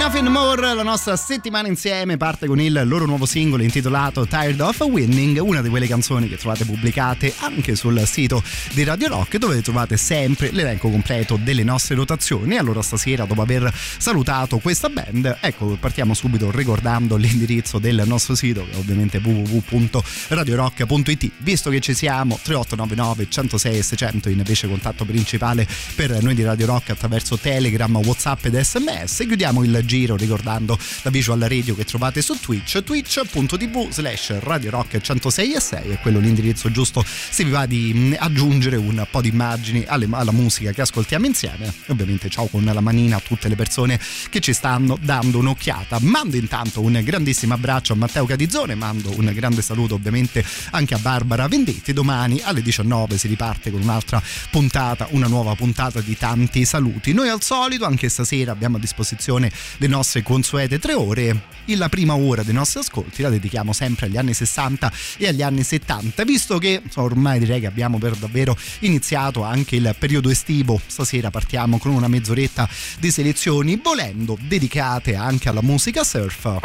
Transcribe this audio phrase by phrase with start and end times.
[0.00, 4.58] Qui Nothing More, la nostra settimana insieme parte con il loro nuovo singolo intitolato Tired
[4.58, 8.42] of Winning, una di quelle canzoni che trovate pubblicate anche sul sito
[8.72, 12.56] di Radio Rock dove trovate sempre l'elenco completo delle nostre rotazioni.
[12.56, 18.64] Allora stasera dopo aver salutato questa band, ecco partiamo subito ricordando l'indirizzo del nostro sito
[18.64, 21.30] che è ovviamente www.radiorock.it.
[21.38, 26.64] Visto che ci siamo 3899 106 e 600 invece contatto principale per noi di Radio
[26.64, 29.26] Rock attraverso Telegram, Whatsapp ed SMS.
[29.26, 35.00] Chiudiamo il giro ricordando la visual radio che trovate su Twitch twitch.tv slash Radio Rock
[35.00, 39.30] 106 e 6 è quello l'indirizzo giusto se vi va di aggiungere un po' di
[39.30, 41.74] immagini alle, alla musica che ascoltiamo insieme.
[41.86, 43.98] Ovviamente ciao con la manina a tutte le persone
[44.28, 45.98] che ci stanno dando un'occhiata.
[46.02, 50.98] Mando intanto un grandissimo abbraccio a Matteo Catizzone mando un grande saluto ovviamente anche a
[50.98, 51.92] Barbara Vendetti.
[51.92, 57.12] Domani alle 19 si riparte con un'altra puntata una nuova puntata di tanti saluti.
[57.12, 59.50] Noi al solito anche stasera abbiamo a disposizione
[59.80, 61.48] le nostre consuete tre ore.
[61.76, 65.62] La prima ora dei nostri ascolti la dedichiamo sempre agli anni 60 e agli anni
[65.62, 70.80] 70, visto che ormai direi che abbiamo per davvero iniziato anche il periodo estivo.
[70.84, 76.58] Stasera partiamo con una mezz'oretta di selezioni, volendo dedicate anche alla musica surf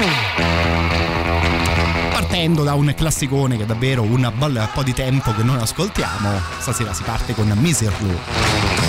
[2.11, 6.39] partendo da un classicone che è davvero un bel po' di tempo che non ascoltiamo.
[6.59, 8.84] Stasera si parte con Miserloo.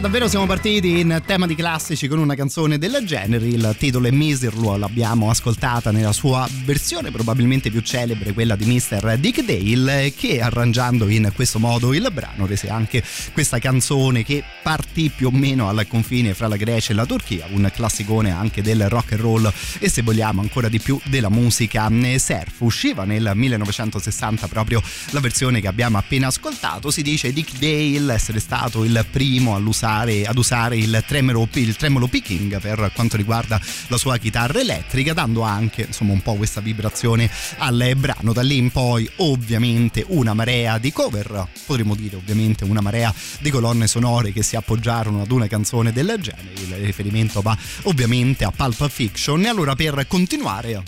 [0.00, 3.46] Davvero siamo partiti in tema di classici con una canzone del genere.
[3.46, 9.18] Il titolo è Miserlo, l'abbiamo ascoltata nella sua versione probabilmente più celebre, quella di Mr.
[9.18, 15.10] Dick Dale, che arrangiando in questo modo il brano rese anche questa canzone che partì
[15.14, 18.88] più o meno al confine fra la Grecia e la Turchia, un classicone anche del
[18.88, 22.60] rock and roll e se vogliamo ancora di più della musica surf.
[22.60, 26.90] Usciva nel 1960 proprio la versione che abbiamo appena ascoltato.
[26.90, 31.76] Si dice Dick Dale essere stato il primo all'usare usare, ad usare il tremolo, il
[31.76, 36.60] tremolo picking per quanto riguarda la sua chitarra elettrica, dando anche insomma un po' questa
[36.60, 38.32] vibrazione al brano.
[38.32, 43.50] Da lì in poi ovviamente una marea di cover, potremmo dire ovviamente una marea di
[43.50, 46.52] colonne sonore che si appoggiarono ad una canzone del genere.
[46.54, 49.44] Il riferimento va ovviamente a Pulp Fiction.
[49.44, 50.82] E allora per continuare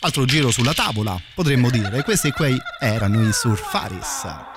[0.00, 2.02] altro giro sulla tavola, potremmo dire.
[2.02, 4.51] Questi qui erano i Surfaris.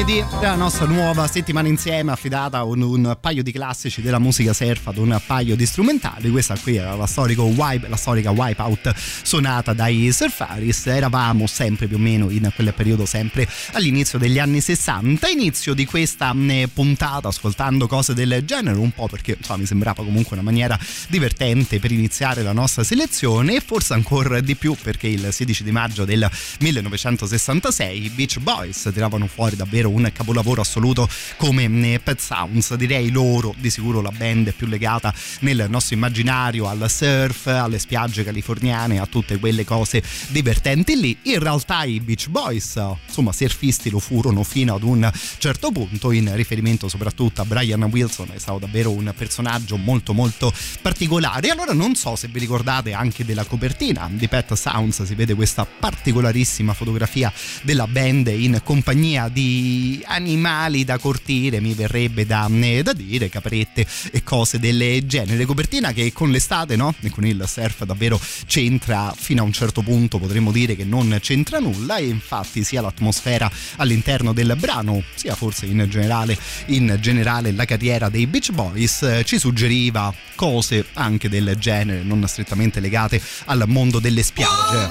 [0.00, 4.54] Lunedì, della nostra nuova settimana insieme affidata a un, un, paio di classici della musica
[4.54, 6.30] surf ad un paio di strumentali.
[6.30, 7.06] Questa qui era la,
[7.36, 10.86] wipe, la storica Wipeout suonata dai Surfaris.
[10.86, 15.28] Eravamo sempre più o meno in quel periodo, sempre all'inizio degli anni 60.
[15.28, 20.02] Inizio di questa eh, puntata ascoltando cose del genere, un po' perché insomma, mi sembrava
[20.02, 20.78] comunque una maniera
[21.10, 25.70] divertente per iniziare la nostra selezione e forse ancora di più perché il 16 di
[25.70, 26.26] maggio del
[26.60, 32.74] 1966 i Beach Boys tiravano fuori davvero un capolavoro assoluto come mm, Pet Sounds.
[32.74, 38.24] Direi loro di sicuro la band più legata nel nostro immaginario al surf, alle spiagge
[38.24, 41.16] californiane, a tutte quelle cose divertenti lì.
[41.22, 46.34] In realtà i Beach Boys, insomma, surfisti lo furono fino ad un certo punto, in
[46.34, 50.52] riferimento soprattutto a Brian Wilson, è stato davvero un personaggio molto molto
[50.82, 51.48] particolare.
[51.50, 55.66] Allora non so se vi ricordate anche della copertina di Pet Sounds, si vede questa
[55.66, 62.92] particolarissima fotografia della band in compagnia di animali da cortile, mi verrebbe da, eh, da
[62.92, 65.44] dire, caprette e cose del genere.
[65.44, 66.94] Copertina che con l'estate, no?
[67.00, 71.18] E con il surf davvero c'entra fino a un certo punto, potremmo dire che non
[71.20, 76.36] c'entra nulla e infatti sia l'atmosfera all'interno del brano, sia forse in generale,
[76.66, 82.26] in generale la carriera dei Beach Boys eh, ci suggeriva cose anche del genere, non
[82.26, 84.88] strettamente legate al mondo delle spiagge.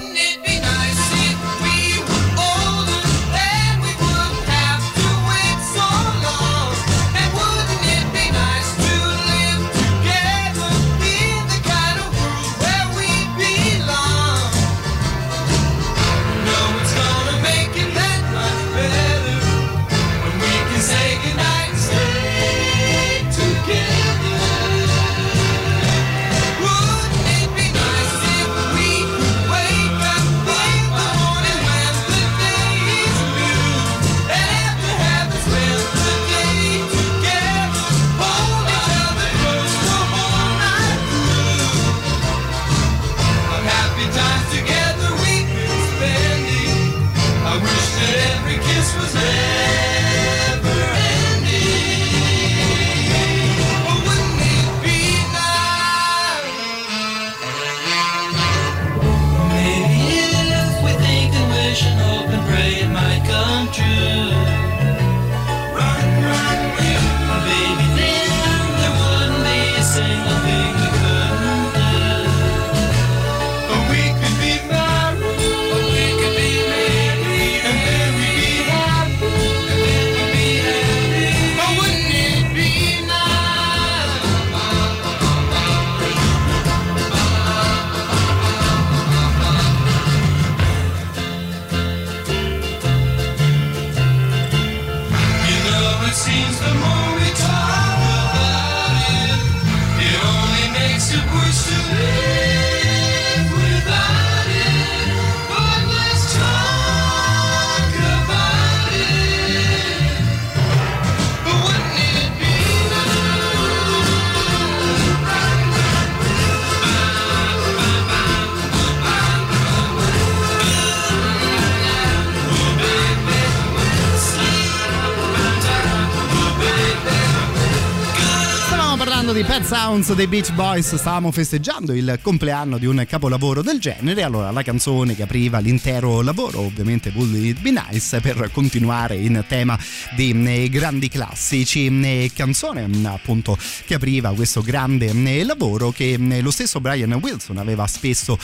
[129.90, 134.62] Sounds dei Beach Boys stavamo festeggiando il compleanno di un capolavoro del genere, allora la
[134.62, 139.76] canzone che apriva l'intero lavoro, ovviamente Would It Be Nice, per continuare in tema
[140.14, 146.52] di eh, grandi classici, eh, canzone appunto che apriva questo grande eh, lavoro che lo
[146.52, 148.38] stesso Brian Wilson aveva spesso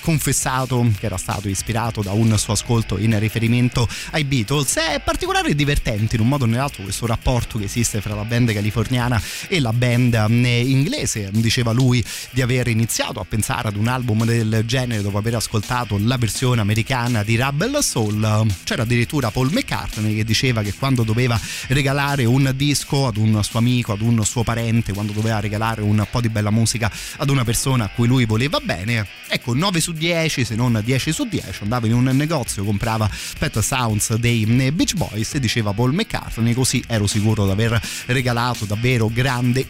[0.00, 4.74] confessato che era stato ispirato da un suo ascolto in riferimento ai Beatles.
[4.76, 8.24] È particolare e divertente in un modo o nell'altro questo rapporto che esiste fra la
[8.24, 11.30] band californiana e la band inglese.
[11.32, 15.98] Diceva lui di aver iniziato a pensare ad un album del genere dopo aver ascoltato
[16.00, 18.46] la versione americana di Rebel Soul.
[18.64, 23.58] C'era addirittura Paul McCartney che diceva che quando doveva regalare un disco ad un suo
[23.58, 27.44] amico, ad un suo parente, quando doveva regalare un po' di bella musica ad una
[27.44, 31.62] persona a cui lui voleva bene, ecco 9 su 10, se non 10 su 10,
[31.62, 36.82] andava in un negozio, comprava Pet Sounds dei Beach Boys e diceva Paul McCartney, così
[36.86, 39.66] ero sicuro di aver regalato davvero grande,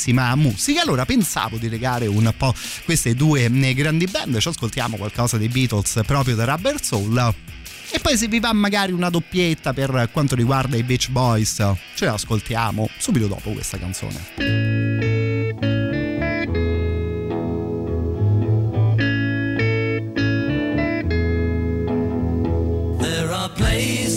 [0.00, 0.80] grandissima musica.
[0.82, 2.54] Allora pensavo di legare un po'
[2.84, 7.34] queste due eh, grandi band, ci ascoltiamo qualcosa dei Beatles proprio da Rubber Soul.
[7.92, 11.56] E poi se vi va magari una doppietta per quanto riguarda i Beach Boys,
[11.94, 14.88] ce la ascoltiamo subito dopo questa canzone.
[23.56, 24.09] places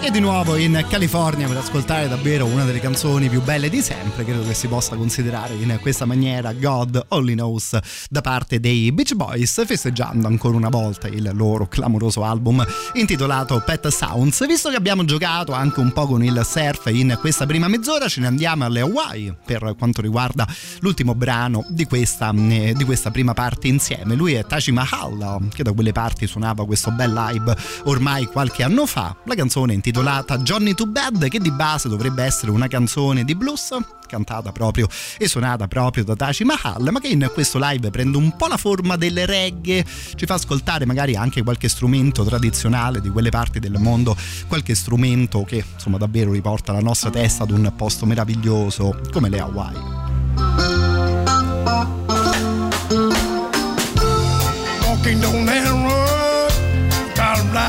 [0.00, 4.24] e di nuovo in California per ascoltare davvero una delle canzoni più belle di sempre,
[4.24, 7.78] credo che si possa considerare in questa maniera God Only Knows
[8.08, 12.64] da parte dei Beach Boys, festeggiando ancora una volta il loro clamoroso album
[12.94, 14.46] intitolato Pet Sounds.
[14.46, 18.20] Visto che abbiamo giocato anche un po' con il surf in questa prima mezz'ora, ce
[18.20, 20.46] ne andiamo alle Hawaii per quanto riguarda
[20.80, 24.14] l'ultimo brano di questa, eh, di questa prima parte insieme.
[24.14, 28.86] Lui è Taji Mahal, che da quelle parti suonava questo bel live ormai qualche anno
[28.86, 29.16] fa.
[29.24, 33.76] La canzone intitolata Johnny Too Bad, che di base dovrebbe essere una canzone di blues
[34.08, 34.88] cantata proprio
[35.18, 38.56] e suonata proprio da Taci Mahal, ma che in questo live prende un po' la
[38.56, 43.76] forma delle reggae, ci fa ascoltare magari anche qualche strumento tradizionale di quelle parti del
[43.78, 44.16] mondo,
[44.48, 49.38] qualche strumento che insomma davvero riporta la nostra testa ad un posto meraviglioso come le
[49.38, 50.07] Hawaii.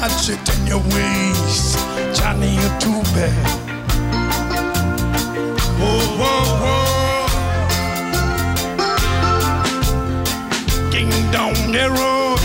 [0.09, 1.75] logic in your ways,
[2.17, 3.47] Johnny, you're too bad.
[5.79, 7.27] Whoa, whoa, whoa.
[10.91, 12.37] King Ding dong, arrow,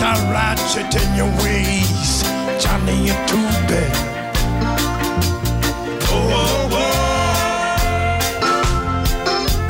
[0.00, 2.22] the ratchet in your ways,
[2.62, 3.92] Johnny, you're too bad.
[6.08, 6.90] Whoa, whoa.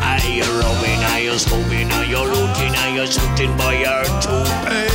[0.08, 1.02] Are you robbing?
[1.12, 1.90] Are you scooping?
[1.92, 2.74] Are you looting?
[2.76, 3.56] Are you shooting?
[3.56, 4.91] Boy, you're too bad.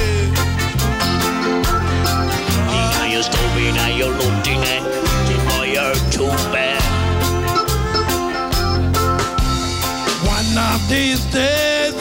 [10.87, 11.93] These days,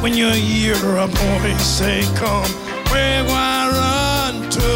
[0.00, 2.50] when you hear a voice say, Come,
[2.90, 4.70] where do I run to?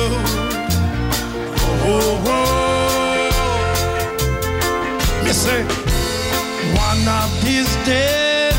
[1.89, 3.31] Oh, oh.
[5.25, 5.63] Me say,
[6.75, 8.55] one of these days,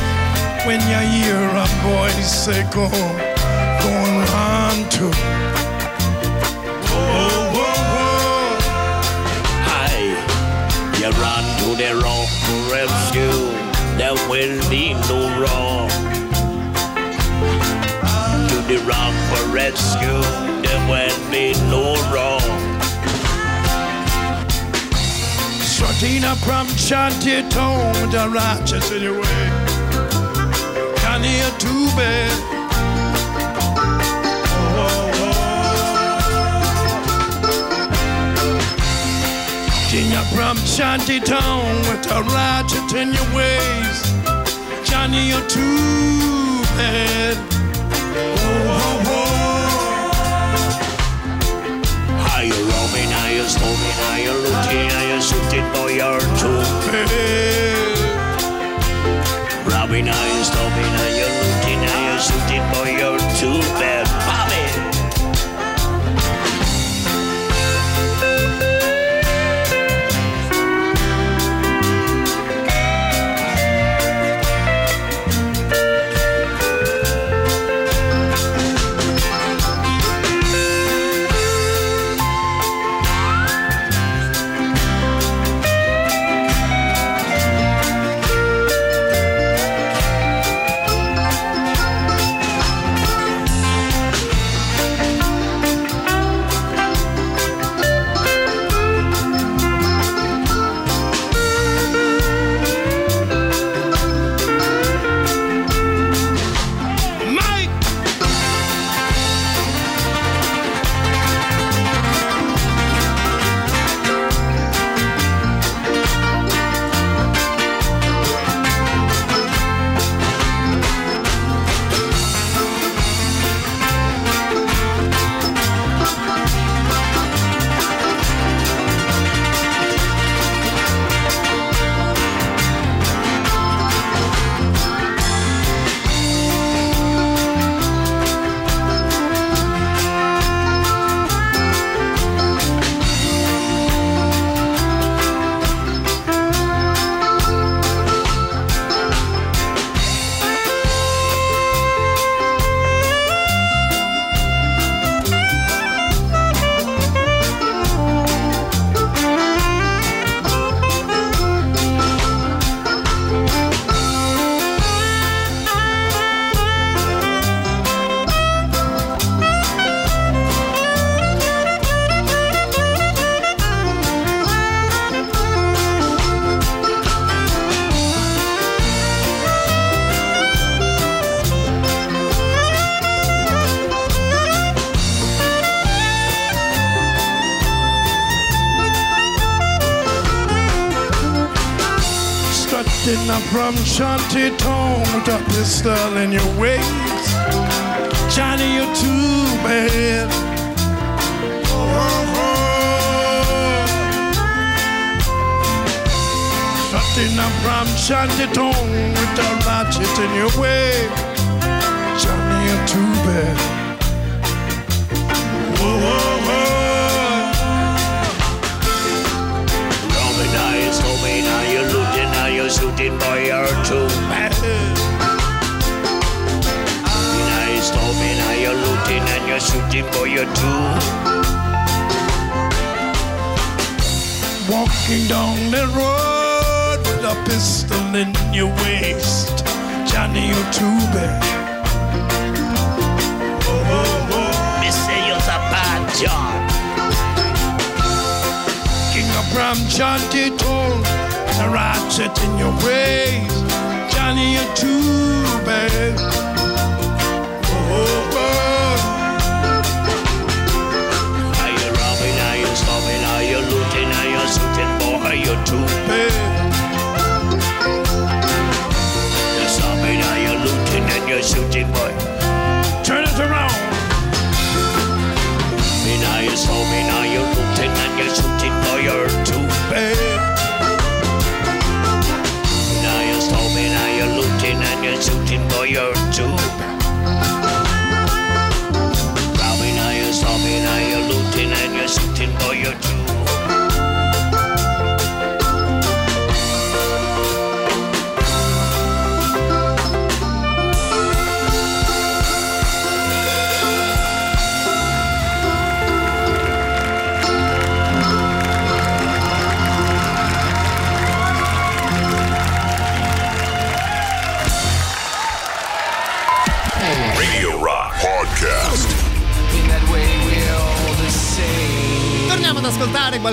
[0.66, 5.06] when you hear a voice say, Go, go and run to.
[6.90, 8.48] Oh, oh, oh.
[9.70, 10.06] Hey,
[11.00, 11.90] you run to the
[12.46, 13.77] for rescue.
[13.98, 15.90] There will be no wrong.
[18.50, 20.22] To the rock for rescue.
[20.62, 22.42] There will be no wrong.
[25.66, 29.50] Stratina from Shanty Town, the righteous in your way.
[30.98, 31.88] Can hear too
[39.98, 40.08] bad.
[40.08, 44.04] Virginia from Shanty Town with the ratchet in your ways.
[44.88, 47.38] Johnny, you're too bad.
[48.20, 49.24] Oh, oh,
[52.20, 56.62] How you robbing, how you stealing, how you looting, how you shooting, boy, you're too
[56.62, 57.98] oh, bad.
[59.68, 64.07] Robbing, how you stealing, how you looting, how you shooting, boy, you're too bad.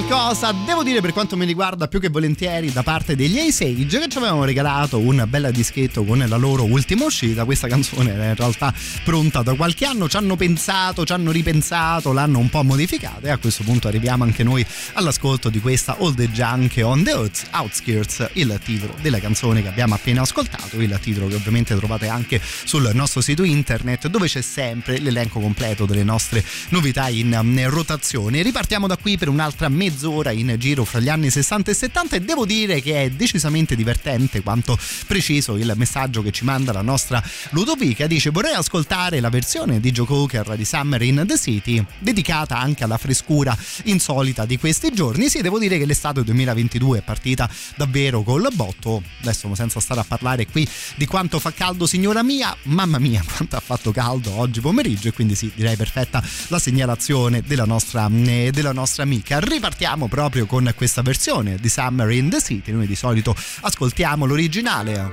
[0.07, 4.01] Qualcosa, devo dire per quanto mi riguarda più che volentieri da parte degli Ace Age
[4.01, 8.27] che ci avevano regalato un bel dischetto con la loro ultima uscita, questa canzone era
[8.27, 12.63] in realtà pronta da qualche anno, ci hanno pensato, ci hanno ripensato, l'hanno un po'
[12.63, 14.65] modificata e a questo punto arriviamo anche noi
[14.95, 19.69] all'ascolto di questa All the Junk on the Outs- Outskirts, il titolo della canzone che
[19.69, 24.43] abbiamo appena ascoltato, il titolo che ovviamente trovate anche sul nostro sito internet dove c'è
[24.43, 28.43] sempre l'elenco completo delle nostre novità in rotazione.
[28.43, 32.21] Ripartiamo da qui per un'altra mezz'ora in giro fra gli anni 60 e 70 e
[32.21, 34.77] devo dire che è decisamente divertente quanto
[35.07, 38.07] preciso il messaggio che ci manda la nostra Ludovica.
[38.07, 42.85] Dice vorrei ascoltare la versione di Joe Cocker di Summer in the City dedicata anche
[42.85, 45.29] alla frescura insolita di questi giorni.
[45.29, 49.03] Sì, devo dire che l'estate 2022 è partita davvero col botto.
[49.21, 53.57] Adesso senza stare a parlare qui di quanto fa caldo signora mia, mamma mia quanto
[53.57, 58.51] ha fatto caldo oggi pomeriggio e quindi sì, direi perfetta la segnalazione della nostra, eh,
[58.53, 59.39] della nostra amica.
[59.39, 62.73] Ripartiamo proprio con questa versione di Summer in the City.
[62.73, 65.13] Noi di solito ascoltiamo l'originale.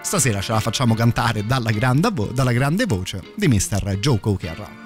[0.00, 3.98] Stasera ce la facciamo cantare dalla grande, vo- dalla grande voce di Mr.
[3.98, 4.81] Joe Cocker.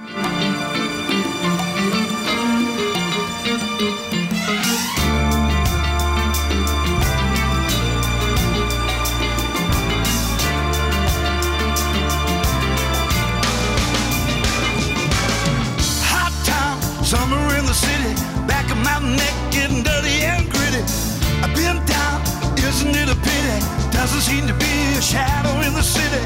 [24.06, 26.22] Doesn't seem to be a shadow in the city.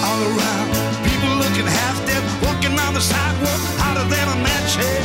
[0.00, 0.68] All around,
[1.04, 5.04] people looking half dead, walking on the sidewalk, hotter than a match head.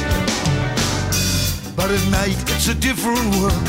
[1.75, 3.59] But at night, it's a different world.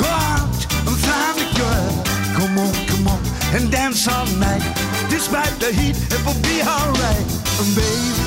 [0.00, 0.56] Go out
[0.88, 1.92] and find a girl.
[2.32, 3.20] Come on, come on,
[3.52, 4.64] and dance all night.
[5.12, 7.28] Despite the heat, it will be alright.
[7.60, 8.24] And baby,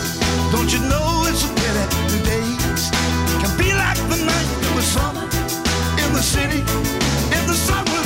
[0.53, 2.83] don't you know it's a pity the days
[3.41, 5.25] can be like the night in the summer,
[6.05, 6.61] in the city,
[7.33, 8.02] in the summer,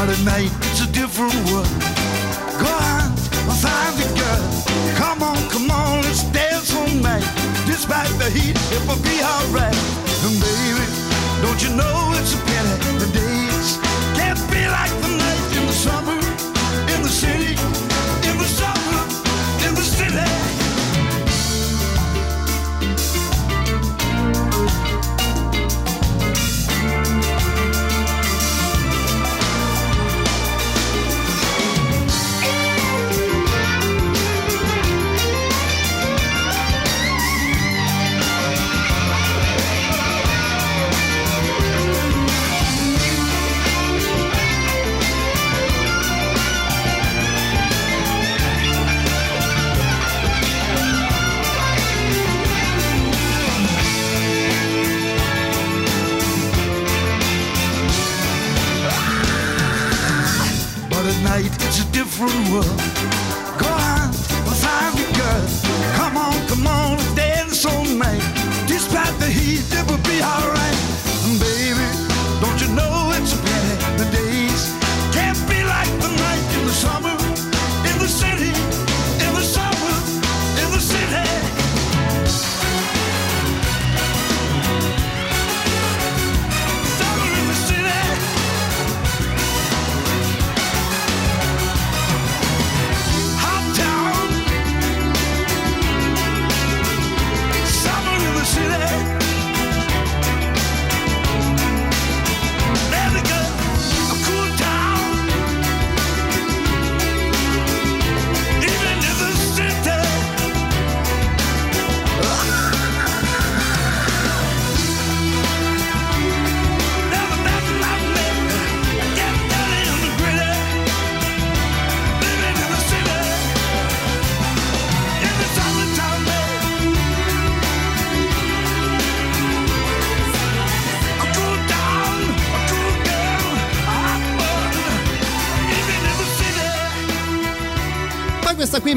[0.00, 1.68] But at night it's a different world.
[2.58, 2.99] Go on.
[5.20, 7.20] Come on, come on, let's dance all night.
[7.66, 9.76] Despite the heat, it will be alright.
[10.24, 10.86] And baby,
[11.42, 12.49] don't you know it's a
[70.22, 70.59] alright.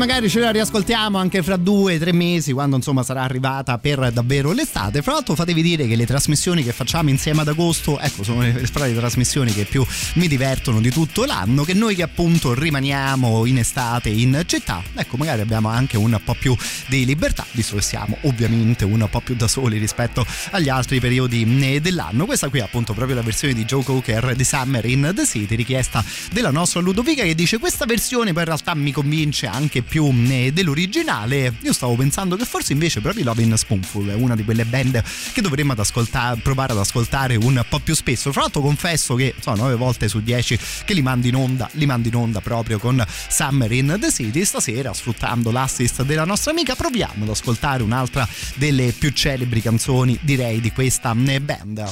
[0.05, 4.51] Magari ce la riascoltiamo anche fra due, tre mesi, quando insomma sarà arrivata per davvero
[4.51, 5.01] l'estate.
[5.01, 8.51] Fra l'altro fatevi dire che le trasmissioni che facciamo insieme ad agosto, ecco, sono le,
[8.51, 9.85] le trasmissioni che più
[10.15, 15.15] mi divertono di tutto l'anno, che noi che appunto rimaniamo in estate in città, ecco,
[15.15, 16.53] magari abbiamo anche un po' più
[16.87, 21.79] di libertà, visto che siamo ovviamente un po' più da soli rispetto agli altri periodi
[21.79, 22.25] dell'anno.
[22.25, 25.55] Questa qui è appunto proprio la versione di Joe Cocker di Summer in the City,
[25.55, 29.92] richiesta della nostra Ludovica che dice questa versione poi in realtà mi convince anche più
[29.99, 31.55] eh, dell'originale.
[31.61, 35.03] Io stavo pensando che forse invece proprio Lovin' Spoonful è una di quelle band
[35.33, 38.31] che dovremmo ad ascoltare, provare ad ascoltare un po' più spesso.
[38.31, 41.85] Fra l'altro confesso che sono 9 volte su 10 che li mando in onda, li
[41.85, 44.43] mando in onda proprio con Summer in the City.
[44.45, 50.59] Stasera, sfruttando l'assist della nostra amica, proviamo ad ascoltare un'altra delle più celebri canzoni, direi,
[50.59, 51.89] di questa eh, band.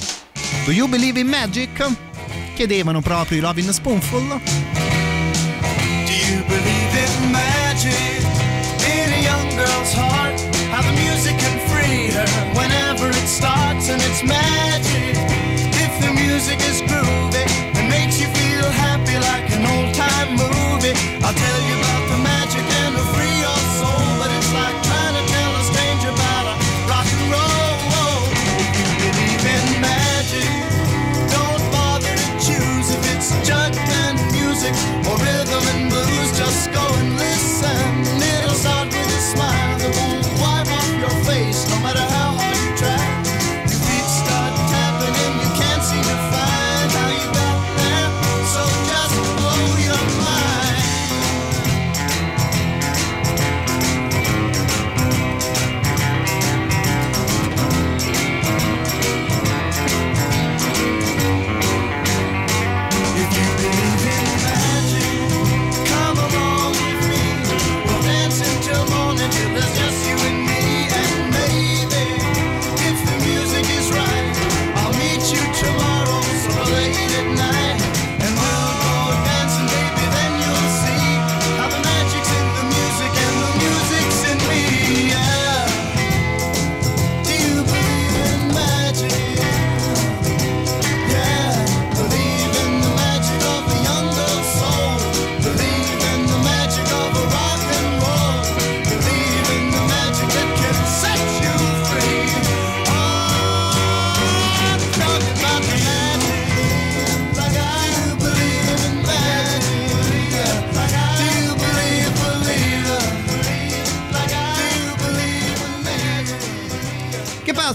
[0.66, 1.86] Do you believe in magic?
[2.56, 5.11] Chiedevano proprio i Lovin' Spoonful.
[9.82, 10.40] Girl's heart?
[10.70, 14.91] How the music can free her whenever it starts, and it's magic.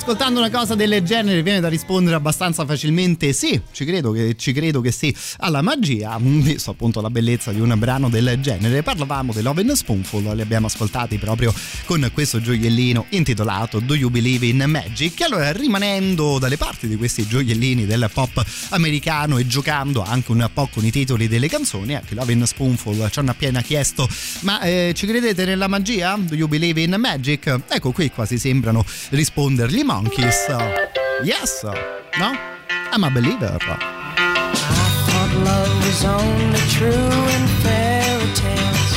[0.07, 4.53] Ascoltando una cosa del genere viene da rispondere abbastanza facilmente sì, ci credo che, ci
[4.53, 8.85] credo che sì alla magia, visto appunto la bellezza di un brano del genere.
[8.85, 11.53] Parlavamo dell'Oven Spoonful, li abbiamo ascoltati proprio
[11.87, 15.23] con questo gioiellino intitolato Do You Believe in Magic?
[15.23, 20.69] Allora rimanendo dalle parti di questi gioiellini del pop americano e giocando anche un po'
[20.73, 24.09] con i titoli delle canzoni, anche l'Oven Spoonful ci hanno appena chiesto
[24.43, 26.17] ma eh, ci credete nella magia?
[26.17, 27.63] Do You Believe in Magic?
[27.67, 30.37] Ecco qui quasi sembrano rispondergli i Monkeys.
[31.25, 31.73] Yes, so
[32.21, 32.37] no?
[32.93, 33.57] I'm a believer.
[33.59, 38.93] I thought love was only true in fairy tales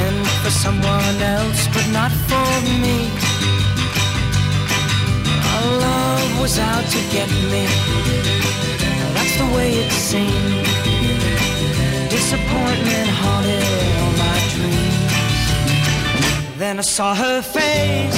[0.00, 2.98] and for someone else, but not for me.
[5.52, 7.64] Our love was out to get me.
[9.12, 10.64] That's the way it seemed.
[12.08, 13.67] Disappointment haunted.
[16.58, 18.12] Then I saw her face.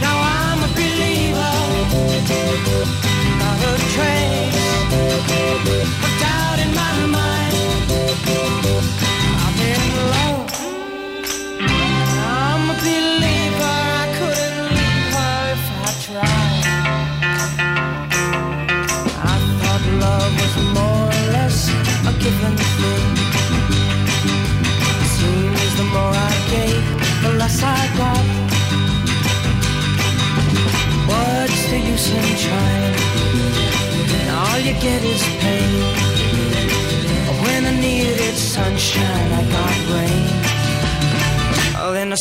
[0.00, 1.54] Now I'm a believer.
[3.38, 6.07] Not a trace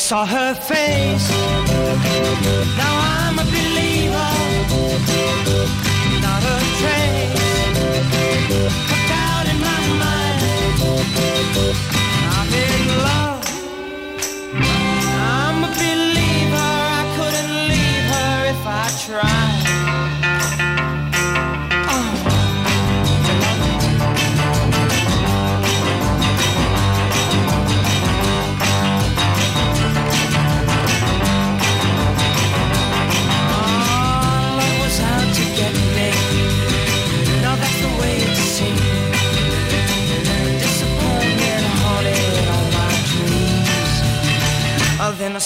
[0.08, 1.30] saw her face.
[2.78, 2.94] Now
[3.28, 3.97] I'm a believer.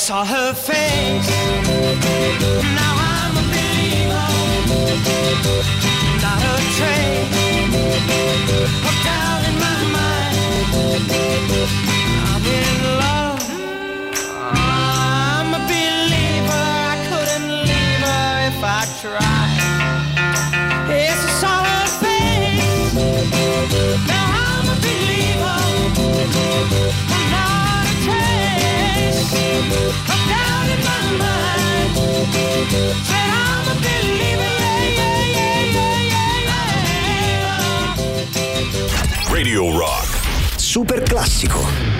[0.02, 1.30] Saw her face.
[2.76, 4.32] Now I'm a believer,
[6.24, 7.41] not a trace
[40.72, 41.91] Super classico.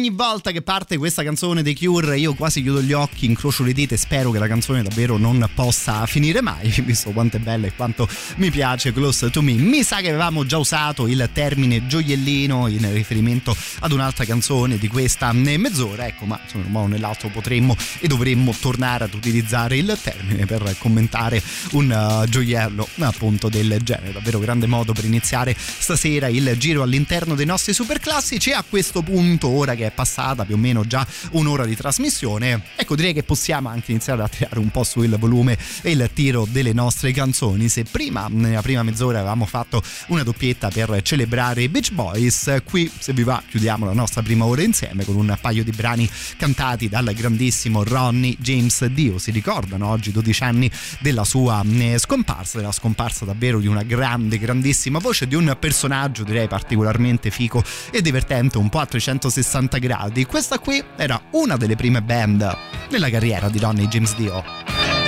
[0.00, 3.74] Ogni volta che parte questa canzone dei Cure, io quasi chiudo gli occhi, incrocio le
[3.74, 7.66] dita e spero che la canzone davvero non possa finire mai, visto quanto è bella
[7.66, 9.52] e quanto mi piace Close to Me.
[9.52, 14.88] Mi sa che avevamo già usato il termine gioiellino in riferimento ad un'altra canzone di
[14.88, 19.12] questa mezz'ora, ecco, ma insomma, in un modo o nell'altro potremmo e dovremmo tornare ad
[19.12, 21.42] utilizzare il termine per commentare
[21.72, 24.12] un uh, gioiello appunto del genere.
[24.12, 28.64] Davvero grande modo per iniziare stasera il giro all'interno dei nostri super classici e a
[28.66, 33.22] questo punto quest'ora che passata più o meno già un'ora di trasmissione, ecco direi che
[33.22, 37.68] possiamo anche iniziare a tirare un po' sul volume e il tiro delle nostre canzoni.
[37.68, 42.90] Se prima, nella prima mezz'ora, avevamo fatto una doppietta per celebrare i Beach Boys, qui
[42.98, 46.88] se vi va chiudiamo la nostra prima ora insieme con un paio di brani cantati
[46.88, 49.18] dal grandissimo Ronnie James Dio.
[49.18, 50.70] Si ricordano oggi 12 anni
[51.00, 56.24] della sua eh, scomparsa, della scomparsa davvero di una grande, grandissima voce, di un personaggio
[56.24, 60.24] direi particolarmente fico e divertente, un po' a 360 gradi.
[60.26, 62.56] Questa qui era una delle prime band
[62.90, 64.99] nella carriera di Ronnie James Dio.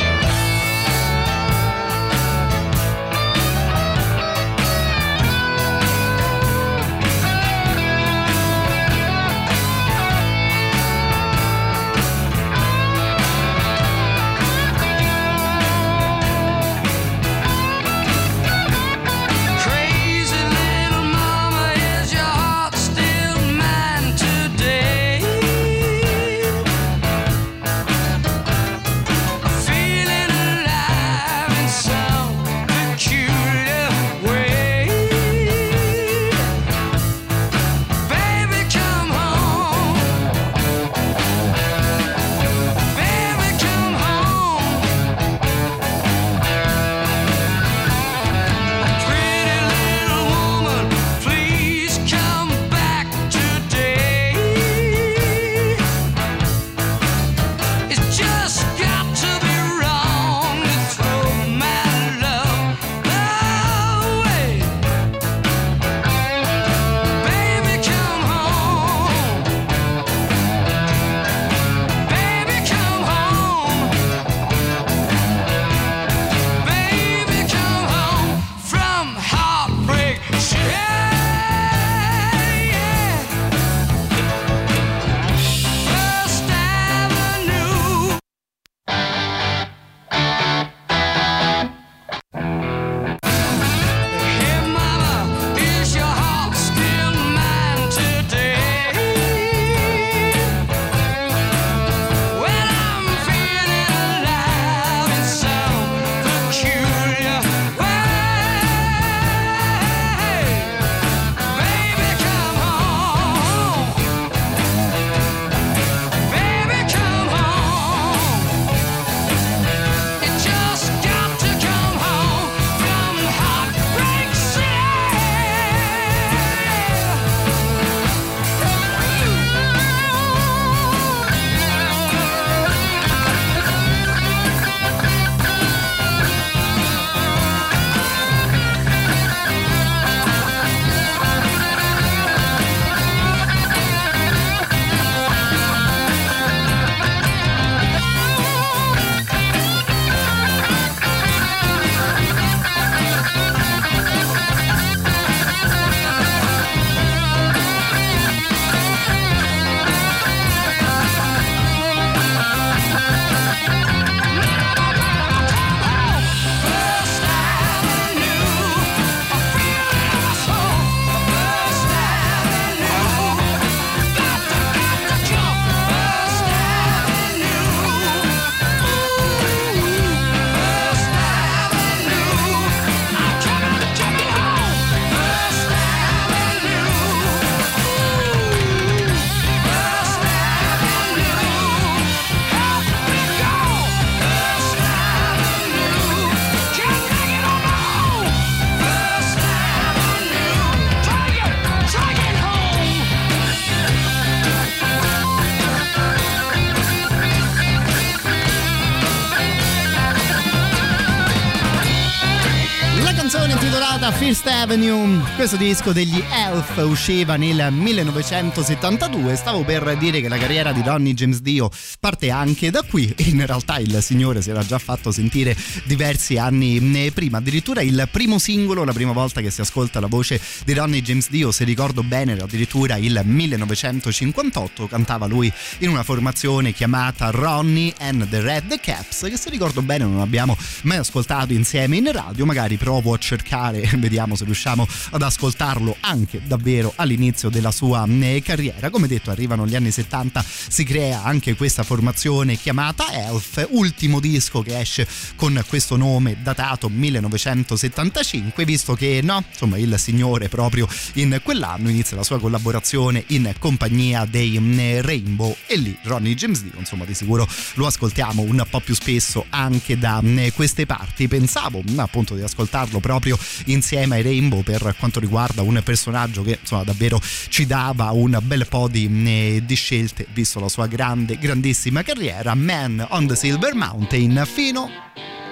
[214.42, 219.36] First Avenue, questo disco degli Elf usciva nel 1972.
[219.36, 221.70] Stavo per dire che la carriera di Ronnie James Dio
[222.00, 227.04] parte anche da qui in realtà il signore si era già fatto sentire diversi anni
[227.04, 227.38] eh, prima.
[227.38, 231.30] Addirittura il primo singolo, la prima volta che si ascolta la voce di Ronnie James
[231.30, 234.88] Dio, se ricordo bene, era addirittura il 1958.
[234.88, 240.04] Cantava lui in una formazione chiamata Ronnie and the Red Caps, che se ricordo bene
[240.04, 242.44] non abbiamo mai ascoltato insieme in radio.
[242.44, 248.42] Magari provo a cercare vediamo se riusciamo ad ascoltarlo anche davvero all'inizio della sua eh,
[248.42, 248.90] carriera.
[248.90, 254.62] Come detto, arrivano gli anni 70, si crea anche questa formazione chiamata Elf, ultimo disco
[254.62, 255.06] che esce
[255.36, 262.16] con questo nome datato 1975, visto che no, insomma, il signore proprio in quell'anno inizia
[262.16, 267.14] la sua collaborazione in compagnia dei mm, Rainbow e lì Ronnie James Dio, insomma, di
[267.14, 271.28] sicuro lo ascoltiamo un po' più spesso anche da mm, queste parti.
[271.28, 276.58] Pensavo mm, appunto di ascoltarlo proprio insieme ai Rainbow per quanto riguarda un personaggio che
[276.60, 282.02] insomma davvero ci dava un bel po' di, di scelte visto la sua grande grandissima
[282.02, 284.88] carriera Man on the Silver Mountain fino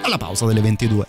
[0.02, 1.06] alla pausa delle 22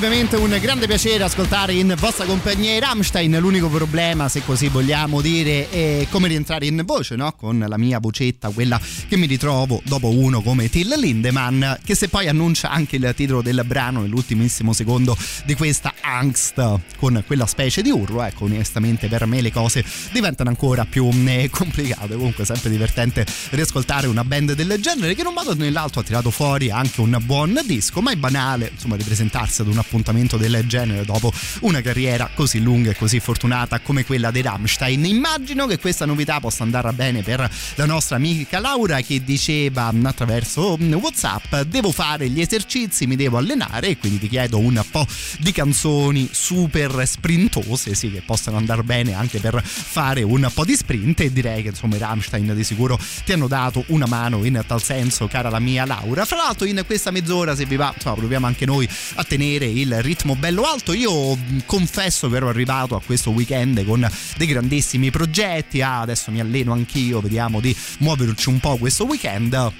[0.00, 5.20] ovviamente un grande piacere ascoltare in vostra compagnia i Rammstein, l'unico problema se così vogliamo
[5.20, 7.32] dire è come rientrare in voce, no?
[7.32, 12.08] Con la mia vocetta, quella che mi ritrovo dopo uno come Till Lindemann, che se
[12.08, 17.82] poi annuncia anche il titolo del brano nell'ultimissimo secondo di questa angst con quella specie
[17.82, 22.68] di urlo, ecco onestamente per me le cose diventano ancora più eh, complicate, comunque sempre
[22.70, 26.70] divertente riascoltare una band del genere che in un modo o nell'altro ha tirato fuori
[26.70, 31.32] anche un buon disco, ma è banale insomma ripresentarsi ad un appuntamento del genere dopo
[31.60, 35.04] una carriera così lunga e così fortunata come quella dei Rammstein.
[35.04, 40.76] Immagino che questa novità possa andare bene per la nostra amica Laura che diceva attraverso
[40.80, 45.06] Whatsapp devo fare gli esercizi, mi devo allenare e quindi ti chiedo un po'
[45.38, 45.99] di canzoni
[46.30, 51.32] super sprintose, sì, che possano andare bene anche per fare un po' di sprint e
[51.32, 55.26] direi che insomma i Rammstein di sicuro ti hanno dato una mano in tal senso,
[55.26, 56.24] cara la mia Laura.
[56.24, 60.02] Fra l'altro in questa mezz'ora se vi va, insomma, proviamo anche noi a tenere il
[60.02, 60.92] ritmo bello alto.
[60.92, 61.36] Io
[61.66, 65.82] confesso che ero arrivato a questo weekend con dei grandissimi progetti.
[65.82, 69.72] Ah, adesso mi alleno anch'io, vediamo di muoverci un po' questo weekend.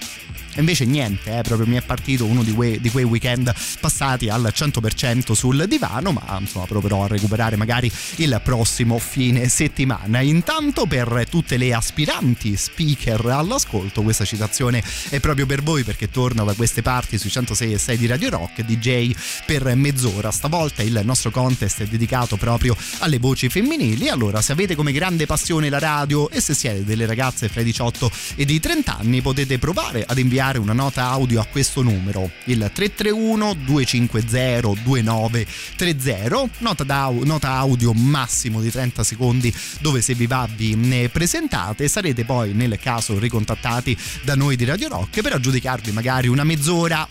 [0.61, 4.53] Invece niente, eh, proprio mi è partito uno di quei, di quei, weekend passati al
[4.55, 10.21] 100% sul divano, ma insomma proverò a recuperare magari il prossimo fine settimana.
[10.21, 16.45] Intanto per tutte le aspiranti speaker all'ascolto, questa citazione è proprio per voi perché torno
[16.45, 19.15] da queste parti sui 106 e 6 di Radio Rock, DJ
[19.47, 20.31] per mezz'ora.
[20.31, 25.25] Stavolta il nostro contest è dedicato proprio alle voci femminili, allora se avete come grande
[25.25, 29.23] passione la radio e se siete delle ragazze fra i 18 e i 30 anni
[29.23, 36.49] potete provare ad inviare inviare una nota audio a questo numero, il 331 250 2930,
[36.59, 42.53] nota, nota audio massimo di 30 secondi dove se vi va vi presentate, sarete poi
[42.53, 47.07] nel caso ricontattati da noi di Radio Rock per aggiudicarvi magari una mezz'ora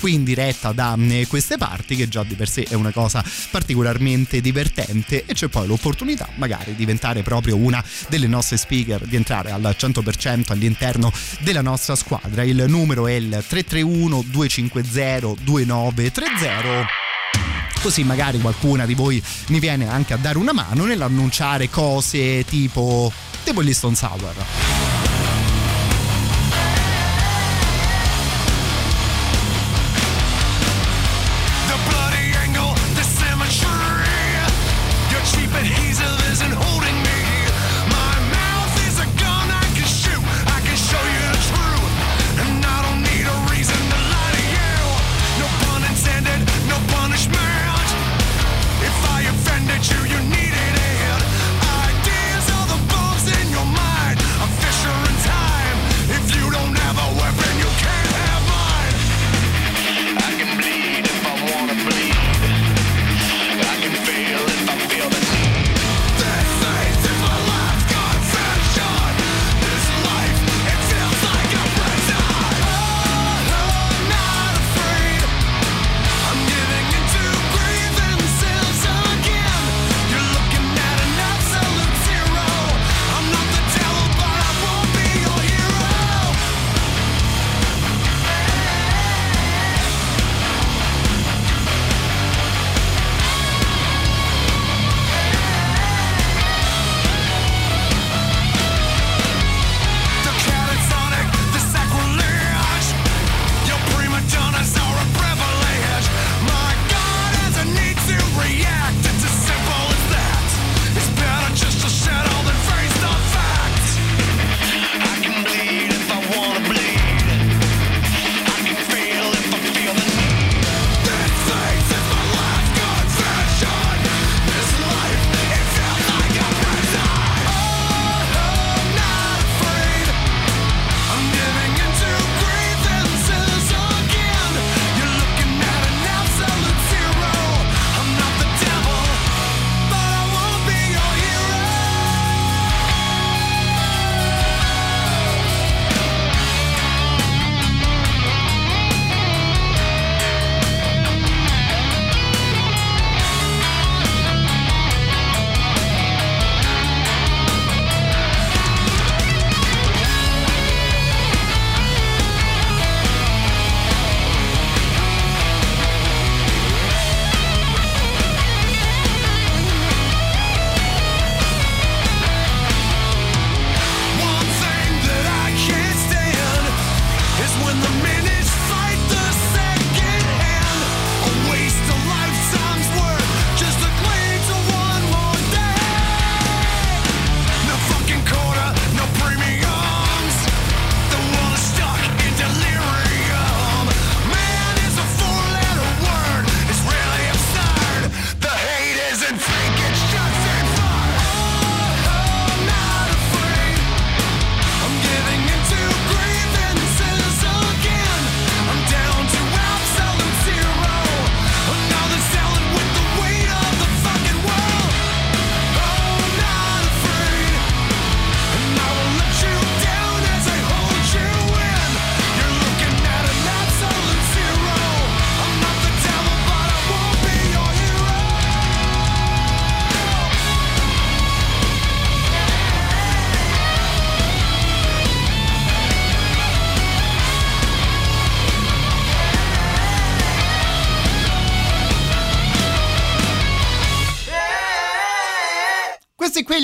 [0.00, 3.22] qui in diretta da mm, queste parti che già di per sé è una cosa
[3.50, 9.16] particolarmente divertente e c'è poi l'opportunità magari di diventare proprio una delle nostre speaker di
[9.16, 16.86] entrare al 100% all'interno della nostra squadra il numero è il 331 250 2930
[17.82, 23.12] così magari qualcuna di voi mi viene anche a dare una mano nell'annunciare cose tipo
[23.62, 24.99] gli Stone Sour.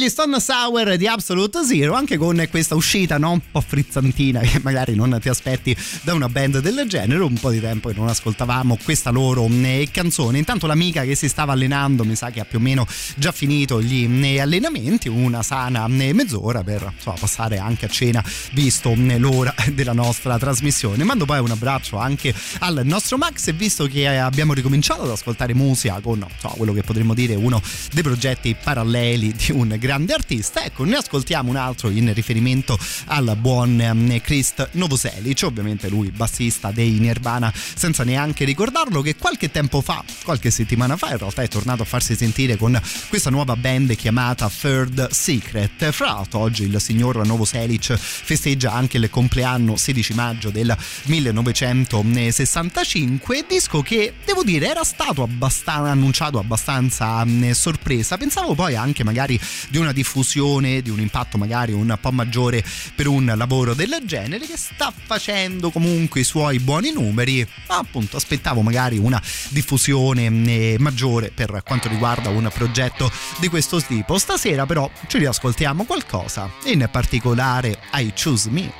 [0.06, 3.32] Quegli Stone Sour di Absolute Zero, anche con questa uscita no?
[3.32, 7.22] un po' frizzantina che magari non ti aspetti da una band del genere.
[7.22, 10.38] Un po' di tempo che non ascoltavamo questa loro eh, canzone.
[10.38, 12.86] Intanto l'amica che si stava allenando, mi sa che ha più o meno
[13.16, 18.24] già finito gli eh, allenamenti, una sana eh, mezz'ora per insomma, passare anche a cena,
[18.52, 21.02] visto l'ora della nostra trasmissione.
[21.04, 25.54] Mando poi un abbraccio anche al nostro Max e visto che abbiamo ricominciato ad ascoltare
[25.54, 27.60] musica con insomma, quello che potremmo dire uno
[27.92, 33.36] dei progetti paralleli di un grande artista, ecco, ne ascoltiamo un altro in riferimento al
[33.40, 39.80] buon ehm, Christ Novoselic, ovviamente lui bassista dei Nirvana, senza neanche ricordarlo che qualche tempo
[39.80, 43.96] fa, qualche settimana fa, in realtà è tornato a farsi sentire con questa nuova band
[43.96, 45.90] chiamata Third Secret.
[45.90, 53.82] Fra l'altro oggi il signor Novoselic festeggia anche il compleanno 16 maggio del 1965, disco
[53.82, 58.16] che devo dire era stato abbastanza annunciato abbastanza sorpresa.
[58.16, 59.38] Pensavo poi anche magari
[59.68, 62.64] di una diffusione, di un impatto magari un po' maggiore
[62.94, 68.16] per un lavoro del genere che sta facendo comunque i suoi buoni numeri, ma appunto
[68.16, 74.18] aspettavo magari una diffusione mh, maggiore per quanto riguarda un progetto di questo tipo.
[74.18, 78.72] Stasera però ci riascoltiamo qualcosa, in particolare I Choose Me.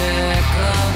[0.00, 0.89] circle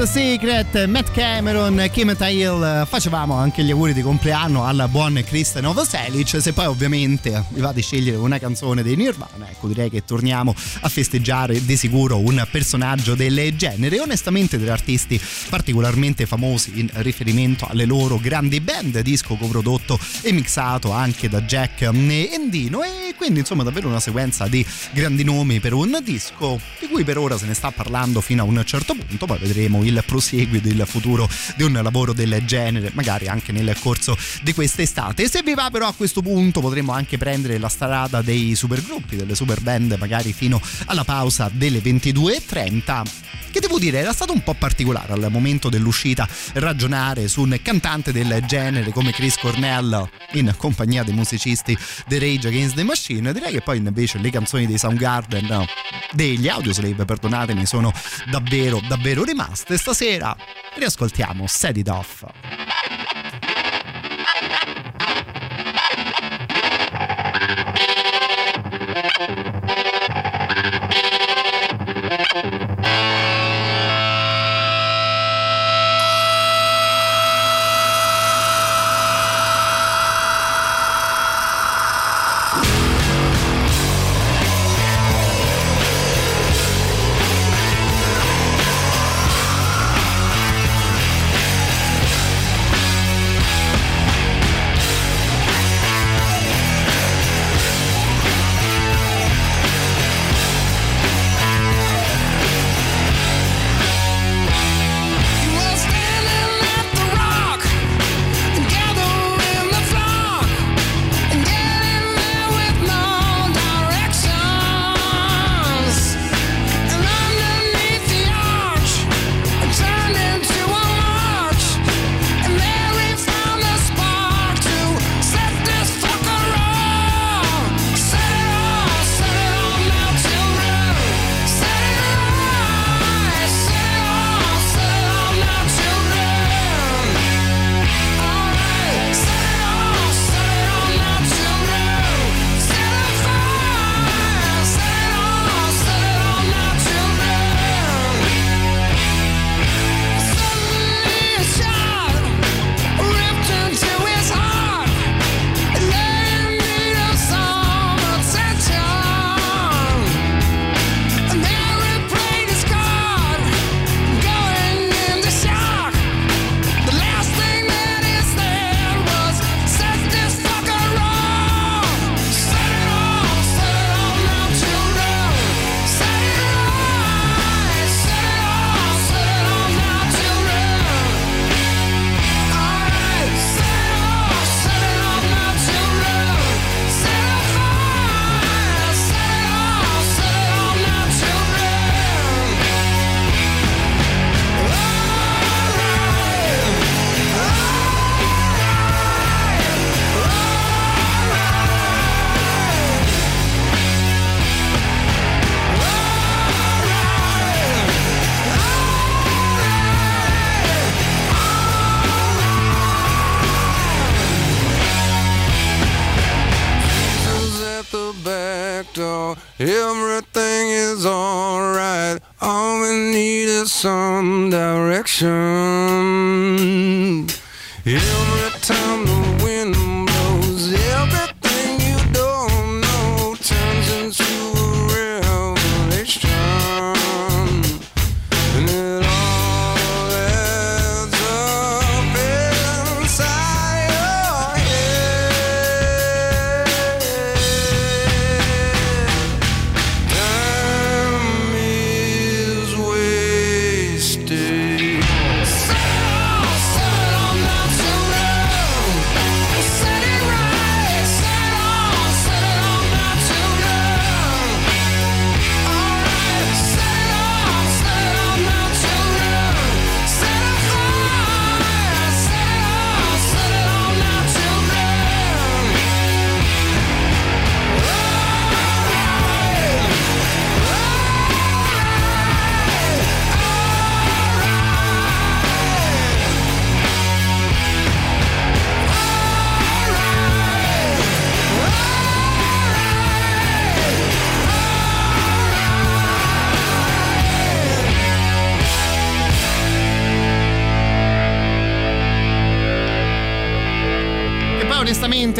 [0.00, 2.86] Third Secret, Matt Cameron, Kim Tail.
[2.88, 6.40] Facevamo anche gli auguri di compleanno al buon Kristen Novoselic.
[6.40, 10.54] Se poi ovviamente vi va di scegliere una canzone dei Nirvana, ecco direi che torniamo
[10.80, 14.00] a festeggiare di sicuro un personaggio del genere.
[14.00, 15.20] Onestamente degli artisti
[15.50, 21.82] particolarmente famosi in riferimento alle loro grandi band, disco coprodotto e mixato anche da Jack
[21.82, 27.04] Endino e quindi insomma davvero una sequenza di grandi nomi per un disco di cui
[27.04, 30.58] per ora se ne sta parlando fino a un certo punto, poi vedremo il proseguio
[30.58, 35.28] del futuro di un lavoro del genere, magari anche nel corso di quest'estate.
[35.28, 39.34] Se vi va però a questo punto potremo anche prendere la strada dei supergruppi, delle
[39.34, 43.02] super band, magari fino alla pausa delle 22.30
[43.50, 48.12] che devo dire era stato un po' particolare al momento dell'uscita ragionare su un cantante
[48.12, 53.52] del genere come Chris Cornell in compagnia dei musicisti The Rage Against the Machine direi
[53.52, 55.66] che poi invece le canzoni dei Soundgarden no,
[56.12, 57.92] degli Audioslave perdonatemi sono
[58.30, 59.76] davvero davvero rimaste.
[59.76, 60.36] Stasera
[60.76, 62.24] riascoltiamo Set It Off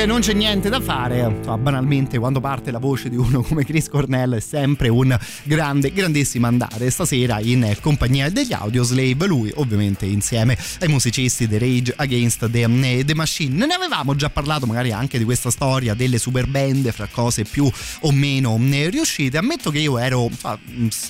[0.01, 1.29] assolutamente non c'è niente da fare.
[1.59, 6.47] Banalmente, quando parte la voce di uno come Chris Cornell è sempre un grande, grandissimo
[6.47, 6.91] andare.
[6.91, 13.15] Stasera in compagnia degli Audioslave, lui ovviamente insieme ai musicisti The Rage Against the, the
[13.15, 13.67] Machine.
[13.67, 17.71] Ne avevamo già parlato magari anche di questa storia delle super band fra cose più
[18.01, 19.39] o meno riuscite.
[19.39, 20.31] Ammetto che io ero,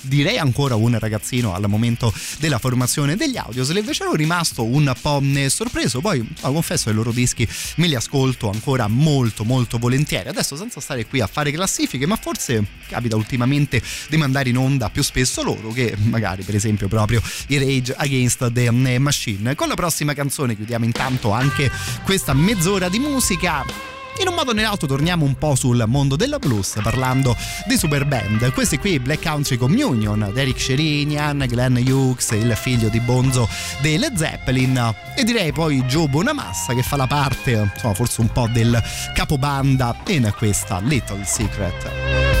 [0.03, 6.01] direi ancora un ragazzino al momento della formazione degli Audioslave, c'ero rimasto un po' sorpreso.
[6.01, 10.29] Poi confesso che i loro dischi me li ascolto ancora molto molto volentieri.
[10.29, 14.89] Adesso senza stare qui a fare classifiche, ma forse capita ultimamente di mandare in onda
[14.89, 19.55] più spesso loro che magari per esempio proprio i Rage Against the Machine.
[19.55, 21.71] Con la prossima canzone chiudiamo intanto anche
[22.03, 23.65] questa mezz'ora di musica
[24.19, 27.35] in un modo o nell'altro torniamo un po' sul mondo della blues parlando
[27.65, 28.51] di super band.
[28.53, 33.47] Questi qui Black Country Communion, Derek Sherinian, Glenn Hughes, il figlio di Bonzo
[33.81, 38.47] delle Zeppelin e direi poi Joe Bonamassa che fa la parte, insomma, forse un po'
[38.51, 38.81] del
[39.13, 42.40] capobanda in questa Little Secret.